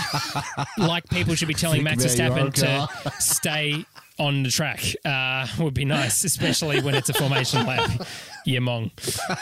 [0.83, 3.85] like people should be telling Think Max about your own Verstappen to stay
[4.19, 4.83] on the track.
[5.05, 7.91] Uh, would be nice, especially when it's a formation lap.
[8.47, 8.91] Yeah, mong.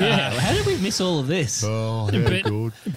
[0.00, 0.30] Yeah.
[0.30, 1.62] How did we miss all of this?
[1.64, 2.42] Oh, but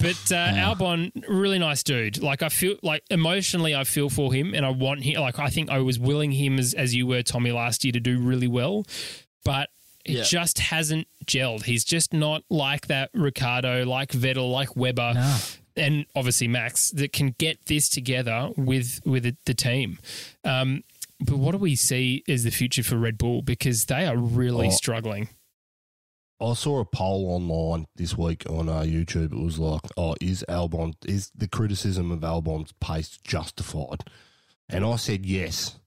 [0.01, 2.19] but uh, Albon, really nice dude.
[2.23, 5.21] Like I feel like emotionally, I feel for him, and I want him.
[5.21, 7.99] Like I think I was willing him as as you were, Tommy, last year to
[7.99, 8.85] do really well,
[9.43, 9.69] but.
[10.05, 10.23] It Yeah.
[10.23, 11.65] just hasn't gelled.
[11.65, 15.37] He's just not like that Ricciardo, like Vettel, like Webber, No.
[15.79, 19.97] And obviously Max that can get this together with with the, the team.
[20.43, 20.83] Um,
[21.19, 24.67] but what do we see as the future for Red Bull because they are really
[24.67, 24.71] Oh.
[24.71, 25.29] struggling.
[26.41, 29.33] I saw a poll online this week on uh, YouTube.
[29.33, 34.05] It was like, "Oh, is Albon is the criticism of Albon's pace justified?"
[34.69, 35.77] And I said yes.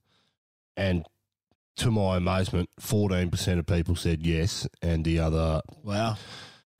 [0.77, 1.07] And
[1.77, 6.17] to my amazement, fourteen percent of people said yes, and the other Wow.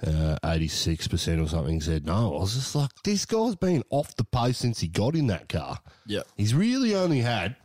[0.05, 2.35] Uh, eighty-six percent or something said no.
[2.35, 5.47] I was just like, "This guy's been off the pace since he got in that
[5.47, 5.79] car.
[6.05, 6.23] Yeah.
[6.35, 7.55] He's really only had."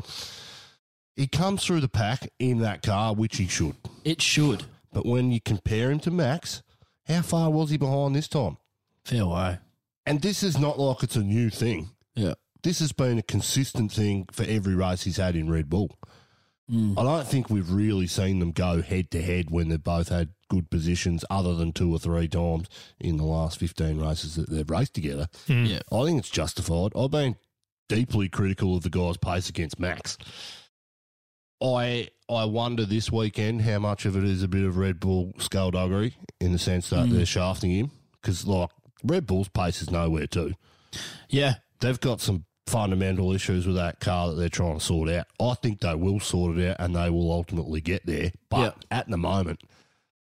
[1.17, 3.75] He comes through the pack in that car, which he should.
[4.05, 4.67] It should.
[4.93, 6.63] But when you compare him to Max,
[7.09, 8.57] how far was he behind this time?
[9.05, 9.59] Fair way.
[10.07, 11.91] And this is not like it's a new thing.
[12.15, 12.35] Yeah.
[12.63, 15.91] This has been a consistent thing for every race he's had in Red Bull.
[16.69, 16.97] Hmm.
[16.97, 20.31] I don't think we've really seen them go head to head when they've both had
[20.49, 22.69] good positions, other than two or three times
[22.99, 25.29] in the last 15 races that they've raced together.
[25.47, 25.65] Hmm.
[25.65, 25.81] Yeah.
[25.93, 26.93] I think it's justified.
[26.97, 27.37] I've been
[27.89, 30.19] deeply critical of the guy's pace against Max.
[31.63, 35.33] I I wonder this weekend how much of it is a bit of Red Bull
[35.39, 37.17] skullduggery in the sense that hmm.
[37.17, 37.91] they're shafting him
[38.21, 38.71] because like
[39.03, 40.55] Red Bull's pace is nowhere too.
[41.29, 41.55] Yeah.
[41.81, 45.27] They've got some fundamental issues with that car that they're trying to sort out.
[45.41, 48.33] I think they will sort it out and they will ultimately get there.
[48.51, 48.99] But Yeah.
[48.99, 49.63] at the moment,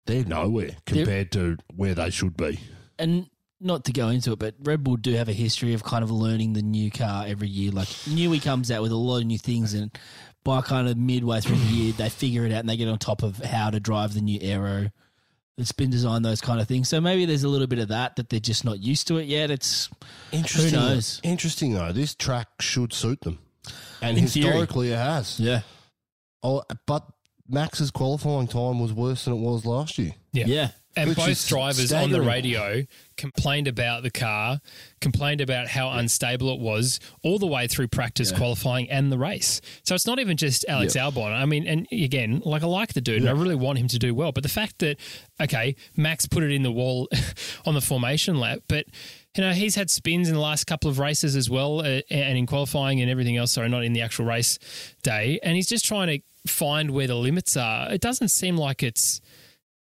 [0.05, 2.59] they're nowhere compared to where they should be.
[2.99, 3.29] And
[3.59, 6.11] not to go into it, but Red Bull do have a history of kind of
[6.11, 7.71] learning the new car every year.
[7.71, 9.97] Like Newey comes out with a lot of new things, and
[10.43, 12.97] by kind of midway through the year, they figure it out and they get on
[12.97, 14.89] top of how to drive the new aero
[15.57, 16.89] that's been designed, those kind of things.
[16.89, 19.27] So maybe there's a little bit of that that they're just not used to it
[19.27, 19.49] yet.
[19.51, 19.89] It's
[20.31, 20.71] Interesting.
[20.79, 21.21] Who knows?
[21.23, 21.91] Interesting though.
[21.93, 23.39] This track should suit them,
[24.01, 24.45] and In theory.
[24.47, 25.39] historically it has.
[25.39, 25.61] yeah,
[26.43, 27.05] Oh, but
[27.47, 30.13] Max's qualifying time was worse than it was last year.
[30.31, 30.45] Yeah.
[30.47, 32.83] yeah, And Which both is drivers on the radio
[33.17, 34.59] complained about the car,
[35.01, 39.61] complained about how unstable it was all the way through practice, qualifying, and the race.
[39.83, 41.33] So it's not even just Alex Albon.
[41.33, 43.99] I mean, and again, like I like the dude and I really want him to
[43.99, 44.31] do well.
[44.31, 44.99] But the fact that,
[45.41, 47.09] okay, Max put it in the wall
[47.65, 48.85] on the formation lap, but.
[49.35, 52.37] You know, he's had spins in the last couple of races as well, uh, and
[52.37, 53.53] in qualifying and everything else.
[53.53, 54.59] Sorry, not in the actual race
[55.01, 55.39] day.
[55.41, 57.91] And he's just trying to find where the limits are.
[57.91, 59.21] It doesn't seem like it's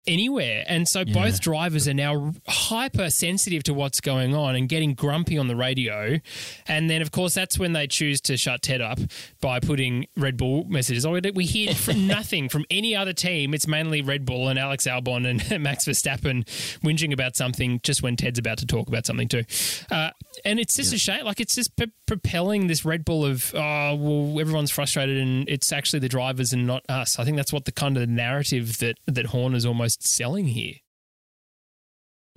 [0.06, 0.64] anywhere.
[0.66, 5.48] And so both drivers are now hypersensitive to what's going on and getting grumpy on
[5.48, 6.18] the radio.
[6.66, 8.98] And then, of course, that's when they choose to shut Ted up
[9.40, 11.06] by putting Red Bull messages.
[11.06, 13.54] We hear from nothing from any other team.
[13.54, 16.44] It's mainly Red Bull and Alex Albon and Max Verstappen
[16.80, 19.42] whinging about something just when Ted's about to talk about something too.
[19.90, 20.10] Uh,
[20.44, 21.24] and it's just a shame.
[21.24, 25.72] Like, it's just p- propelling this Red Bull of, oh, well, everyone's frustrated and it's
[25.72, 27.18] actually the drivers and not us.
[27.18, 30.74] I think that's what the kind of narrative that, that Horn is almost selling here.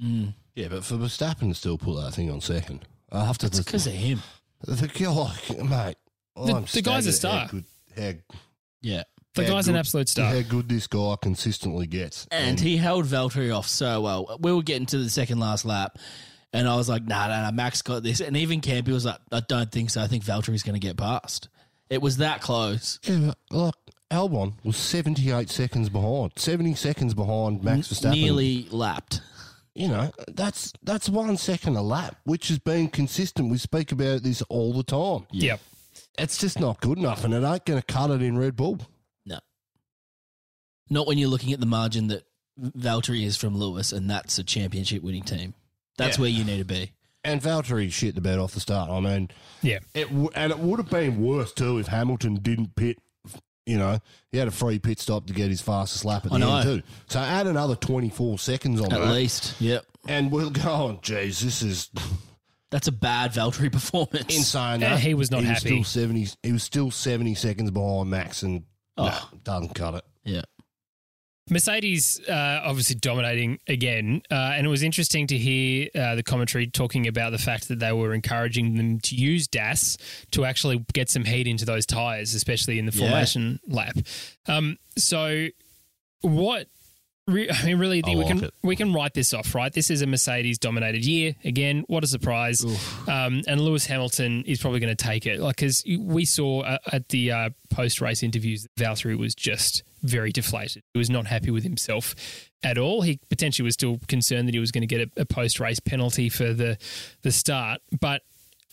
[0.01, 0.33] mm.
[0.55, 3.45] Yeah, but for Verstappen to still put that thing on second, I have to.
[3.45, 4.21] it's because of him.
[4.61, 5.97] the guy, mate.
[6.35, 7.39] The- I'm the guy's a staggered star.
[7.39, 8.37] How good, how
[8.81, 9.03] Yeah,
[9.35, 10.33] The how guy's an absolute star.
[10.33, 12.27] How good this guy consistently gets.
[12.31, 14.37] And he held Valtteri off so well.
[14.39, 15.97] We were getting to the second last lap,
[16.53, 18.19] and I was like, nah, nah, nah, Max got this.
[18.19, 20.01] And even Campy was like, I don't think so.
[20.01, 21.49] I think Valtteri's going to get past.
[21.89, 22.99] It was that close.
[23.03, 23.73] Yeah, but, like
[24.11, 28.11] Albon was 78 seconds behind, 70 seconds behind Max Verstappen.
[28.13, 29.21] Nearly lapped.
[29.75, 33.51] You know, that's that's one second a lap, which has been consistent.
[33.51, 35.27] We speak about this all the time.
[35.31, 35.59] Yep.
[36.17, 38.79] It's just not good enough, and it ain't going to cut it in Red Bull.
[39.23, 39.37] No.
[40.89, 42.23] Not when you're looking at the margin that
[42.59, 45.53] Valtteri is from Lewis, and that's a championship winning team.
[45.97, 46.21] That's Yeah.
[46.21, 46.91] where you need to be.
[47.23, 48.89] And Valtteri shit the bed off the start.
[48.89, 49.29] I mean,
[49.61, 49.79] Yeah.
[49.93, 52.97] it w- and it would have been worse too if Hamilton didn't pit.
[53.68, 53.99] You know,
[54.32, 56.55] he had a free pit stop to get his fastest lap at I the know.
[56.57, 56.88] end too.
[57.07, 59.59] So add another 24 seconds on At that, least.
[59.59, 59.86] Yep.
[60.07, 60.99] and we'll go on.
[61.01, 61.89] Geez, this is
[62.72, 64.36] That's a bad Valtteri performance.
[64.36, 64.84] insane.
[64.84, 64.95] Uh, though.
[64.97, 65.78] he was not he happy.
[65.80, 66.28] Was still 70.
[66.43, 68.63] He was still 70 seconds behind Max, and
[68.97, 69.05] Oh.
[69.05, 70.03] nah, doesn't cut it.
[70.24, 70.41] Yeah.
[71.49, 76.67] Mercedes uh, obviously dominating again, uh, and it was interesting to hear uh, the commentary
[76.67, 79.97] talking about the fact that they were encouraging them to use DAS
[80.31, 83.07] to actually get some heat into those tires, especially in the Yeah.
[83.09, 83.97] formation lap.
[84.47, 85.47] Um, so,
[86.21, 86.67] what?
[87.27, 88.53] Re- I mean, really, I we can it.
[88.63, 89.71] we can write this off, right?
[89.73, 91.83] This is a Mercedes dominated year again.
[91.87, 92.63] What a surprise!
[93.07, 96.77] Um, and Lewis Hamilton is probably going to take it, like because we saw uh,
[96.91, 100.83] at the uh, post race interviews, that Valtteri was just very deflated.
[100.93, 102.15] He was not happy with himself
[102.63, 103.01] at all.
[103.01, 105.79] He potentially was still concerned that he was going to get a, a post race
[105.79, 106.77] penalty for the
[107.21, 108.21] the start, but.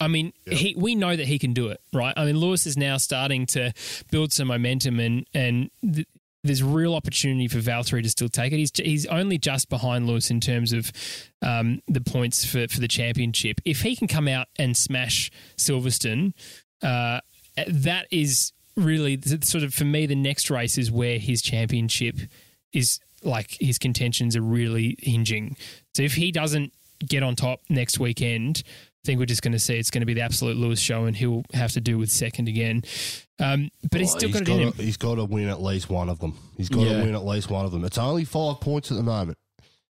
[0.00, 2.12] I mean, he, we know that he can do it, right?
[2.16, 3.72] I mean, Lewis is now starting to
[4.10, 6.08] build some momentum, and and th-
[6.42, 8.56] there's real opportunity for Valtteri to still take it.
[8.56, 10.92] He's he's only just behind Lewis in terms of
[11.42, 13.60] um, the points for for the championship.
[13.64, 16.34] If he can come out and smash Silverstone,
[16.82, 17.20] uh,
[17.66, 22.16] that is really sort of for me the next race is where his championship
[22.72, 25.56] is like his contentions are really hinging.
[25.94, 26.72] So if he doesn't
[27.06, 30.06] get on top next weekend, I think we're just going to see it's going to
[30.06, 32.82] be the absolute Lewis show, and he'll have to do with second again.
[33.38, 34.72] Um, but he's Oh, still got it in him.
[34.72, 36.38] to, He's got to win at least one of them.
[36.56, 36.98] He's got Yeah.
[36.98, 37.84] to win at least one of them.
[37.84, 39.36] It's only five points at the moment,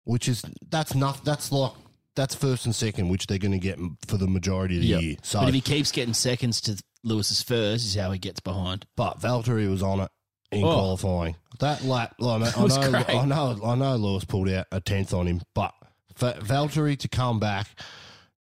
[0.05, 1.72] which is that's not that's like
[2.14, 5.03] that's first and second, which they're going to get for the majority of the Yep.
[5.03, 5.16] year.
[5.22, 8.87] So, But if he keeps getting seconds to Lewis's first, is how he gets behind.
[8.97, 10.11] but Valtteri was on it
[10.51, 10.73] in Oh.
[10.75, 11.37] qualifying.
[11.61, 13.09] That lap, I know, I was know, great.
[13.11, 15.73] I know, I know, Lewis pulled out a tenth on him, but
[16.15, 17.69] for Valtteri to come back,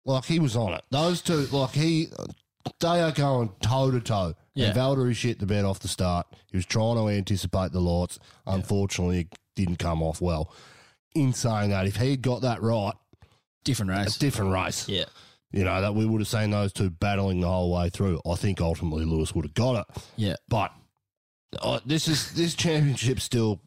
[0.05, 0.81] like he was on it.
[0.91, 2.07] Those two, like he,
[2.79, 4.33] they are going toe to toe.
[4.55, 4.67] Yeah.
[4.67, 6.25] And Valtteri shit the bed off the start.
[6.49, 8.17] He was trying to anticipate the lights.
[8.47, 10.51] Unfortunately, it didn't come off well.
[11.13, 12.93] In saying that, if he'd got that right,
[13.63, 14.17] Different a race.
[14.17, 14.87] different race.
[14.87, 15.05] Yeah.
[15.51, 18.19] You know, that we would have seen those two battling the whole way through.
[18.29, 20.03] I think ultimately Lewis would have got it.
[20.17, 20.35] Yeah.
[20.49, 20.73] But
[21.61, 23.61] uh, this is this championship still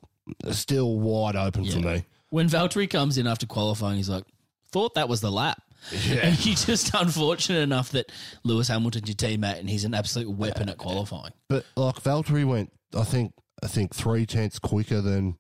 [0.51, 2.05] still wide open for me.
[2.29, 4.25] When Valtteri comes in after qualifying, he's like,
[4.71, 5.61] thought that was the lap.
[6.07, 6.27] Yeah.
[6.27, 8.13] And he's just unfortunate enough that
[8.45, 11.33] Lewis Hamilton's your teammate and he's an absolute weapon at qualifying.
[11.49, 15.39] But like Valtteri went, I think I think three tenths quicker than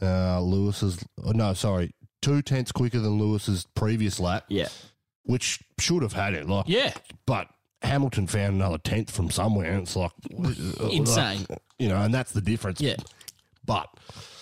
[0.00, 1.04] uh, Lewis's.
[1.22, 4.68] oh, No, sorry, two tenths quicker than Lewis's previous lap, Yeah.
[5.24, 6.48] Which should have had it.
[6.48, 6.92] Like, Yeah.
[7.26, 7.48] but
[7.82, 10.12] Hamilton found another tenth from somewhere, and it's like
[10.90, 11.46] Insane.
[11.50, 12.80] like, you know, and that's the difference.
[12.80, 12.96] Yeah.
[13.66, 13.88] But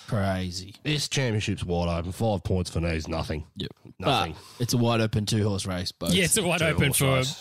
[0.06, 0.74] Crazy.
[0.82, 2.12] this championship's wide open.
[2.12, 3.46] Five points for me is nothing.
[3.56, 3.70] Yep.
[3.98, 4.32] Nothing.
[4.32, 5.92] But it's a wide open two horse race.
[5.92, 6.12] Both.
[6.12, 7.32] Yeah, it's a wide Two open for race.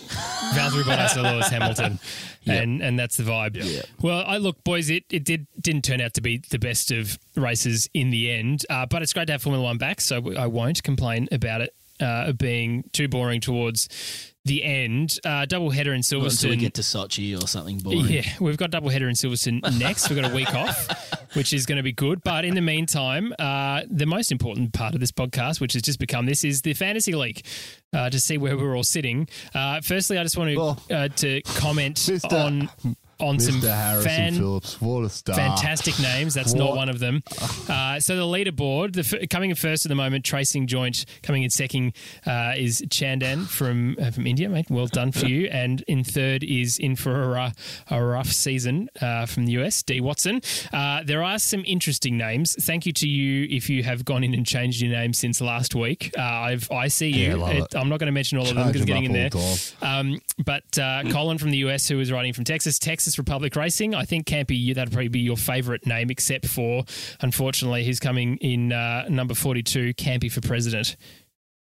[0.54, 2.00] Valtteri Bottas and Lewis Hamilton,
[2.46, 3.56] and and that's the vibe.
[3.56, 3.82] Yeah.
[4.02, 7.18] Well, I look, boys, it, it did didn't turn out to be the best of
[7.36, 10.48] races in the end, uh, but it's great to have Formula One back, so I
[10.48, 13.88] won't complain about it uh, being too boring towards
[14.44, 15.20] the end.
[15.24, 16.60] Uh, double header in Until we Silverstone.
[16.60, 18.06] get to Sochi or something boring.
[18.08, 20.10] Yeah, we've got double header in Silverstone next.
[20.10, 20.88] We've got a week off,
[21.36, 22.24] which is going to be good.
[22.24, 26.00] But in the meantime, uh, the most important part of this podcast, which has just
[26.00, 27.46] become this, is the fantasy league.
[27.94, 29.28] Uh, to see where we're all sitting.
[29.54, 30.78] Uh, firstly, I just want to Oh.
[30.90, 32.32] uh, to comment Mr.
[32.32, 33.74] on on some Mr.
[33.76, 35.36] Harrison fan Phillips, what a star!
[35.36, 36.34] fantastic names.
[36.34, 37.24] That's not one of them.
[37.70, 41.06] Uh, so the leaderboard, the f- coming in first at the moment, tracing joint.
[41.24, 41.94] Coming in second
[42.26, 44.66] uh, is Chandan from uh, from India, mate.
[44.70, 45.48] Well done for you.
[45.48, 47.54] And in third is in for a,
[47.90, 50.42] a rough season uh, from the US, D Watson.
[50.74, 52.56] Uh, there are some interesting names.
[52.60, 55.74] Thank you to you if you have gone in and changed your name since last
[55.76, 56.12] week.
[56.18, 57.38] Uh, I've I see you.
[57.40, 57.76] Yeah, it.
[57.76, 59.30] I'm not going to mention all of them because getting in there.
[59.30, 63.56] the Um, but uh, Colin from the US, who is writing from Texas, Texas Republic
[63.56, 63.96] Racing.
[63.96, 66.84] I think Campy, that'd probably be your favourite name, except for,
[67.22, 70.96] unfortunately, he's coming in uh, number 42, Campy for president.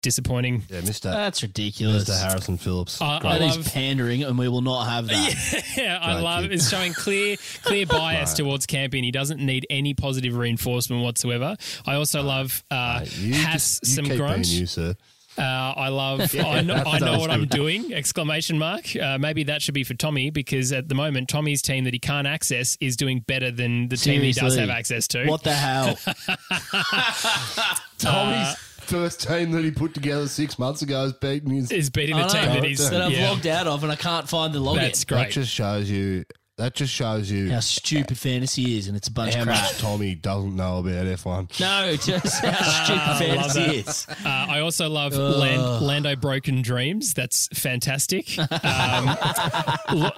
[0.01, 0.61] disappointing.
[0.69, 2.07] Yeah, Mister That's ridiculous.
[2.07, 3.01] Mister Harrison Phillips.
[3.01, 5.63] I, I That is love, pandering, and we will not have that.
[5.77, 6.51] yeah, I love kid.
[6.53, 8.37] it's showing clear, clear bias Right.
[8.37, 11.55] towards Campy, and he doesn't need any positive reinforcement whatsoever.
[11.87, 14.43] I also love uh, Mate, you has just- you some keep grunt.
[14.43, 14.95] being you, sir.
[15.37, 16.33] Uh, I love.
[16.39, 17.93] I know, I know what I'm doing!
[17.93, 18.95] Exclamation mark.
[18.95, 21.99] Uh, maybe that should be for Tommy because at the moment Tommy's team that he
[21.99, 25.25] can't access is doing better than the team he does have access to.
[25.25, 25.97] What the hell?
[27.97, 28.55] Tommy's
[28.85, 31.71] first team that he put together six months ago is beating his.
[31.71, 32.89] Is beating the I team that he's.
[32.89, 34.81] that I've yeah, logged out of, and I can't find the login.
[34.81, 36.25] that's That just shows you.
[36.57, 39.61] That just shows you how stupid fantasy is, and it's a bunch how of crap.
[39.61, 41.59] much Tommy doesn't know about F1.
[41.59, 44.07] No, just how stupid love fantasy is.
[44.09, 47.13] Uh, I also love Land, Lando Broken Dreams.
[47.13, 48.39] That's fantastic.
[48.39, 49.17] Um,
[49.93, 50.11] Lo-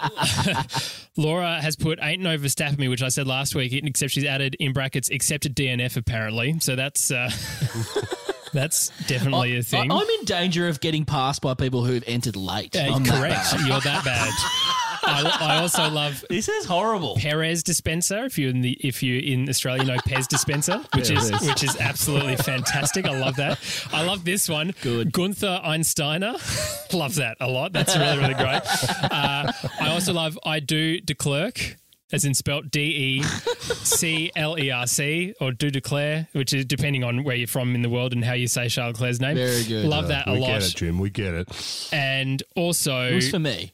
[1.17, 4.55] Laura has put ain't no Verstappen me, which I said last week, except she's added
[4.59, 6.59] in brackets accepted DNF apparently.
[6.59, 7.31] So that's uh,
[8.53, 9.91] that's definitely a thing.
[9.91, 12.75] I, am in danger of getting passed by people who've entered late.
[12.75, 13.51] Uh, I'm that correct.
[13.53, 13.67] bad.
[13.67, 14.33] You're that bad.
[15.07, 17.15] I, I also love This is horrible.
[17.15, 18.25] Perez dispenser.
[18.25, 21.47] If you're in the if you in Australia know Pez dispenser, which is Perez.
[21.47, 23.05] which is absolutely fantastic.
[23.05, 23.59] I love that.
[23.91, 24.73] I love this one.
[24.81, 25.11] Good.
[25.13, 26.93] Gunther Einsteiner.
[26.93, 27.73] love that a lot.
[27.73, 28.61] That's really really great.
[29.03, 31.77] Uh, I also love I do de Klerk.
[32.09, 32.79] As in spelt D
[33.19, 33.23] E
[33.83, 37.75] C L E R C or do declare, which is depending on where you're from
[37.75, 39.35] in the world and how you say Charles Claire's name.
[39.35, 39.85] Very good.
[39.85, 40.47] Love that a we lot.
[40.61, 40.99] get it, Jim.
[40.99, 41.89] We get it.
[41.91, 43.73] And also, It was for me.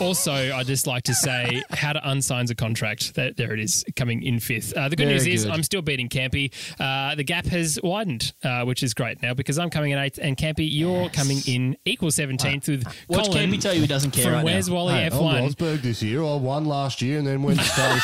[0.00, 3.14] Also, I'd just like to say how to unsign a contract.
[3.14, 4.76] That there it is, coming in fifth.
[4.76, 5.52] Uh, the good Very news is good.
[5.52, 6.52] I'm still beating Campy.
[6.80, 10.18] Uh, the gap has widened, uh, which is great now because I'm coming in eighth,
[10.20, 14.10] and Campy, you're coming in equal seventeenth with Watch Colin Campy tell you he doesn't
[14.10, 14.74] care from right Where's now.
[14.74, 15.54] Wally Hey, I'm F1.
[15.54, 16.22] Rosberg this year.
[16.22, 18.02] I won last year and then went and started,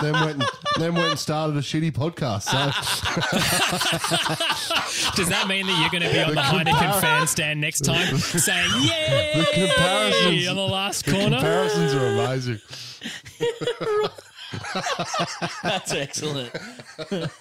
[0.02, 0.44] then went and,
[0.78, 2.42] then went and started a shitty podcast.
[2.42, 2.56] So
[5.16, 8.16] Does that mean that you're going to be on the Heineken fan stand next time,
[8.18, 11.36] saying "Yay!" comparisons- on the last the corner?
[11.36, 12.60] comparisons are amazing.
[15.62, 16.52] That's excellent.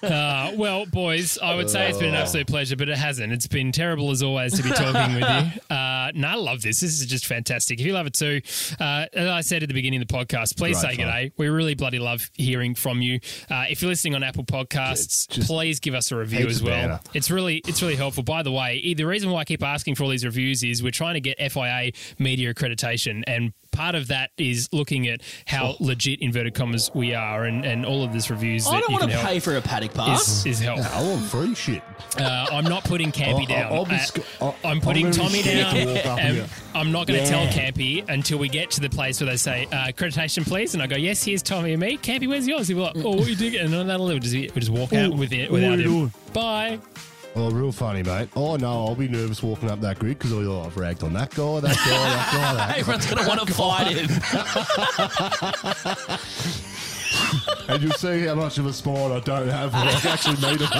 [0.04, 3.32] Uh, well, boys, I would say it's been an absolute pleasure, but it hasn't.
[3.32, 5.76] It's been terrible as always to be talking with you.
[5.76, 6.82] Uh, no, I love this.
[6.82, 7.80] This is just fantastic.
[7.80, 8.42] If you love it too,
[8.80, 11.08] uh, as I said at the beginning of the podcast, please Great say fun.
[11.08, 11.32] g'day.
[11.38, 13.20] We really bloody love hearing from you.
[13.50, 16.74] Uh, if you're listening on Apple Podcasts, just please give us a review as well.
[16.90, 17.00] banter.
[17.14, 18.24] It's really, it's really helpful.
[18.24, 20.92] By the way, the reason why I keep asking for all these reviews is we're
[20.92, 23.54] trying to get FIA media accreditation and.
[23.76, 28.04] Part of that is looking at how legit inverted commas we are, and, and all
[28.04, 29.94] of this reviews I that don't you want can to help pay for a paddock
[29.94, 30.40] pass.
[30.40, 30.80] is, is help.
[30.80, 31.82] I want free shit.
[32.18, 33.74] Uh, I'm not putting Campy I'll- down.
[33.74, 35.76] I'll be Uh, sc- I'll- I'm putting I'm gonna Tommy scared down.
[35.76, 36.48] to walk up and here.
[36.74, 37.50] I'm not going to Yeah.
[37.50, 40.74] tell Campy until we get to the place where they say uh, accreditation, please.
[40.74, 41.98] And I go, yes, here's Tommy and me.
[41.98, 42.68] Campy, where's yours?
[42.68, 43.56] He'll be like, oh, what you doing?
[43.58, 45.84] And then that'll we'll just, we'll just walk out with it without are him.
[45.84, 46.14] doing?
[46.34, 46.80] Bye.
[47.38, 48.30] Oh, real funny, mate.
[48.36, 51.36] Oh no, I'll be nervous walking up that grid because oh, I've ragged on that
[51.36, 52.78] guy, that guy, that guy, that.
[52.78, 54.10] Everyone's going to want to fight him.
[57.68, 60.62] and you'll see how much of a spine I don't have when I actually meet
[60.62, 60.70] him.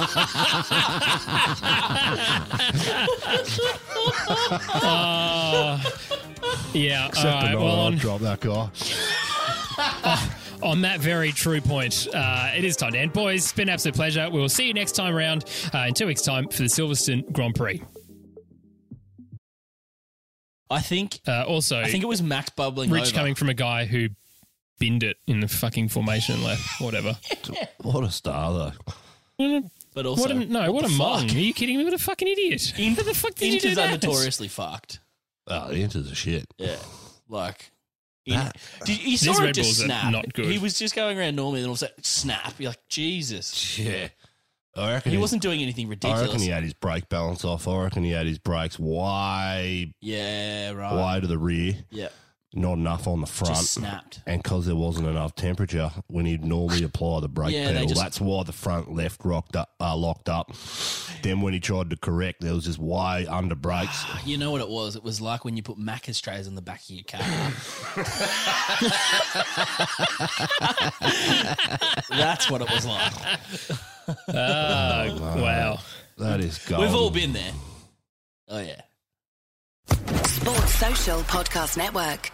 [4.72, 5.78] Uh,
[6.72, 7.08] yeah.
[7.08, 8.68] Except all the night Well, I'll on, drop that guy.
[10.66, 13.12] On that very true point, uh, it is time to end.
[13.12, 14.28] Boys, it's been an absolute pleasure.
[14.30, 17.30] We will see you next time around uh, in two weeks' time for the Silverstone
[17.32, 17.80] Grand Prix.
[20.68, 21.20] I think.
[21.26, 23.12] Uh, also, I think it was Max bubbling Rich over.
[23.16, 24.08] coming from a guy who
[24.78, 27.16] binned it in the fucking formation left, whatever.
[27.82, 28.52] What a star,
[29.38, 29.62] though.
[29.94, 31.32] but also, What a, no, what, the a mong.
[31.32, 31.84] Are you kidding me?
[31.84, 32.72] What a fucking idiot.
[32.76, 33.88] In- How the fuck did you do Inters that?
[33.88, 34.98] are notoriously fucked.
[35.46, 36.46] Oh, the Inters are shit.
[36.58, 36.74] Yeah,
[37.28, 37.70] like.
[38.26, 40.12] In- That- did, you These saw Red it just Bulls are snap.
[40.12, 40.46] not good.
[40.46, 42.54] He was just going around normally, and all of a sudden, snap.
[42.58, 43.78] You're like, Jesus.
[43.78, 44.08] Yeah.
[44.76, 46.18] I reckon He wasn't doing anything ridiculous.
[46.18, 46.42] I ridiculous.
[46.42, 47.66] reckon he had his brake balance off.
[47.66, 51.14] I reckon he had his brakes way, yeah, right.
[51.14, 52.08] way to the rear, Yeah,
[52.56, 53.54] not enough on the front.
[53.54, 54.20] just snapped.
[54.26, 58.00] And because there wasn't enough temperature when he'd normally apply the brake Yeah, pedal, just-
[58.00, 60.52] that's why the front left rocked up, uh, locked up.
[61.22, 64.04] Then when he tried to correct, there was just way under brakes.
[64.26, 64.96] You know what it was?
[64.96, 67.20] It was like when you put Macca's trays on the back of your car.
[72.10, 73.12] That's what it was like.
[74.28, 75.78] Ah, wow.
[76.18, 76.82] That is gold.
[76.82, 77.52] We've all been there.
[78.48, 78.80] Oh yeah.
[80.26, 82.30] Sports Social Podcast Network.